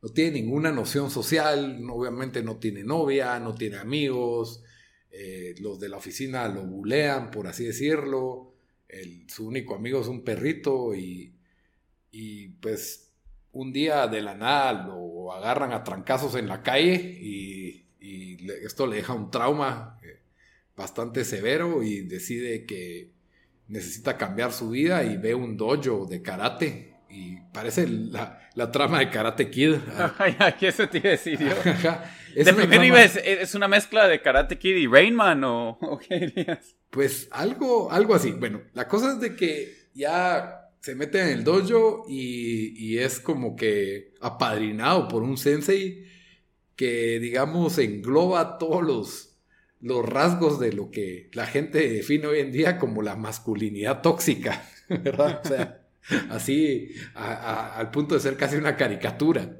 [0.00, 4.62] no tiene ninguna noción social, obviamente no tiene novia, no tiene amigos,
[5.10, 8.54] eh, los de la oficina lo bulean, por así decirlo,
[9.28, 11.34] su único amigo es un perrito y,
[12.10, 13.12] y pues
[13.52, 17.63] un día de la nada lo agarran a trancazos en la calle y,
[18.62, 20.20] esto le deja un trauma eh,
[20.76, 23.10] bastante severo y decide que
[23.68, 29.08] necesita cambiar su vida y ve un dojo de karate y parece la, trama de
[29.08, 29.76] Karate Kid.
[30.58, 31.46] ¿Qué se te iba a decir yo?
[32.34, 36.74] es, de es, una mezcla de Karate Kid y Rainman o, o qué dirías?
[36.90, 38.32] Pues algo, algo así.
[38.32, 43.56] Bueno, la cosa es de que ya se mete en el dojo y, es como
[43.56, 46.04] que apadrinado por un sensei
[46.76, 49.30] que, digamos, engloba todos los,
[50.06, 55.42] rasgos de lo que la gente define hoy en día como la masculinidad tóxica, ¿verdad?
[55.44, 55.86] O sea,
[56.30, 59.58] así al punto de ser casi una caricatura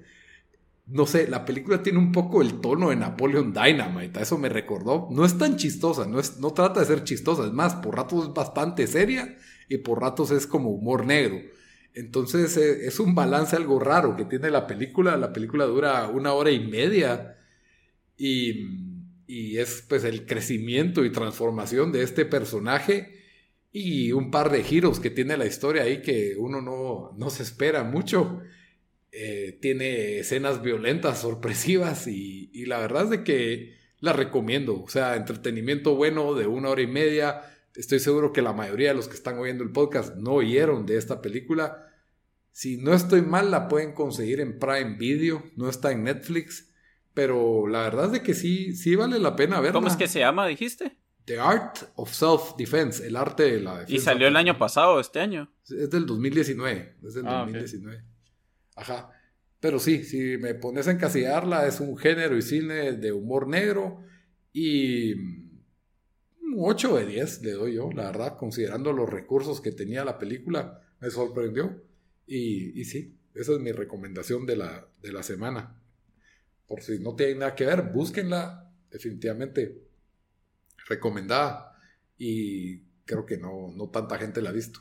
[0.87, 5.09] no sé, la película tiene un poco el tono de Napoleon Dynamite, eso me recordó.
[5.11, 8.29] No es tan chistosa, no, es, no trata de ser chistosa, es más, por ratos
[8.29, 9.37] es bastante seria
[9.69, 11.39] y por ratos es como humor negro.
[11.95, 15.17] Entonces eh, es un balance algo raro que tiene la película.
[15.17, 17.37] La película dura una hora y media
[18.17, 18.69] y,
[19.27, 23.25] y es pues el crecimiento y transformación de este personaje
[23.77, 27.43] y un par de giros que tiene la historia ahí que uno no, no se
[27.43, 28.41] espera mucho.
[29.11, 34.81] Eh, tiene escenas violentas, sorpresivas y, la verdad es de que la recomiendo.
[34.81, 37.43] O sea, entretenimiento bueno de una hora y media.
[37.75, 40.97] Estoy seguro que la mayoría de los que están oyendo el podcast no oyeron de
[40.97, 41.89] esta película.
[42.53, 46.73] Si no estoy mal, la pueden conseguir en Prime Video, no está en Netflix,
[47.15, 49.73] pero la verdad es de que sí, sí vale la pena verla.
[49.73, 50.97] ¿Cómo es que se llama, dijiste?
[51.25, 53.95] The Art of Self-Defense, el arte de la defensa.
[53.95, 55.51] ¿Y salió el año pasado, este año?
[55.65, 58.05] Es del 2019, es del 2019.
[58.77, 59.11] Ah, Ajá.
[59.59, 64.03] Pero sí, si me pones a encasillarla, es un género y cine de humor negro.
[64.53, 65.15] Y
[66.55, 70.19] un 8 de 10 le doy yo, la verdad, considerando los recursos que tenía la
[70.19, 71.83] película, me sorprendió.
[72.27, 75.77] Y, y sí, esa es mi recomendación de la, de la semana.
[76.67, 79.83] Por si no tiene nada que ver, búsquenla, definitivamente
[80.89, 81.77] recomendada.
[82.17, 84.81] Y creo que no, no tanta gente la ha visto.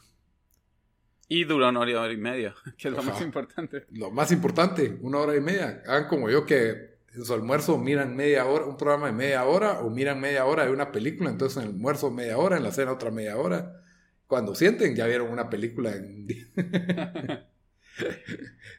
[1.27, 3.85] Y dura una hora, y media, que es lo más importante.
[3.91, 5.81] Lo más importante, una hora y media.
[5.87, 9.79] Hagan como yo que en su almuerzo miran media hora, un programa de media hora,
[9.81, 12.71] o miran media hora de una película, entonces en el almuerzo media hora, en la
[12.71, 13.83] cena otra media hora.
[14.27, 16.27] Cuando sienten, ya vieron una película en...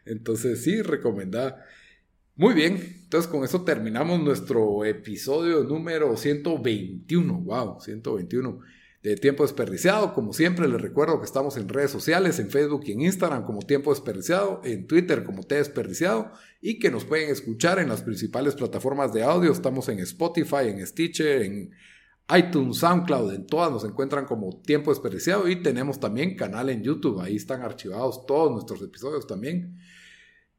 [0.05, 1.64] entonces sí, recomendada.
[2.37, 7.35] Muy bien, entonces con eso terminamos nuestro episodio número 121.
[7.43, 8.61] Wow, 121.
[9.05, 10.15] De Tiempo Desperdiciado.
[10.15, 13.61] Como siempre, les recuerdo que estamos en redes sociales, en Facebook y en Instagram como
[13.61, 16.33] Tiempo Desperdiciado, en Twitter como T Desperdiciado
[16.63, 19.53] y que nos pueden escuchar en las principales plataformas de audio.
[19.53, 21.71] Estamos en Spotify, en Stitcher, en
[22.35, 27.21] iTunes, SoundCloud, en todas nos encuentran como Tiempo Desperdiciado y tenemos también canal en YouTube.
[27.21, 29.77] Ahí están archivados todos nuestros episodios también.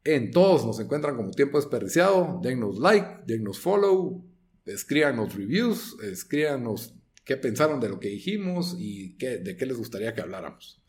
[0.04, 2.40] En todos nos encuentran como Tiempo Desperdiciado.
[2.44, 4.24] Dennos like, dennos follow,
[4.68, 6.95] escríbanos reviews, escríbanos
[7.26, 10.82] qué pensaron de lo que dijimos y qué, de qué les gustaría que habláramos.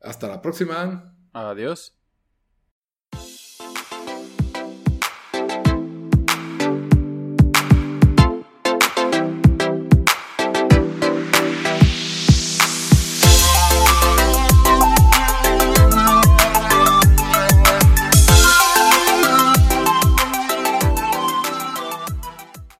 [0.00, 1.16] Hasta la próxima.
[1.32, 2.01] Adiós.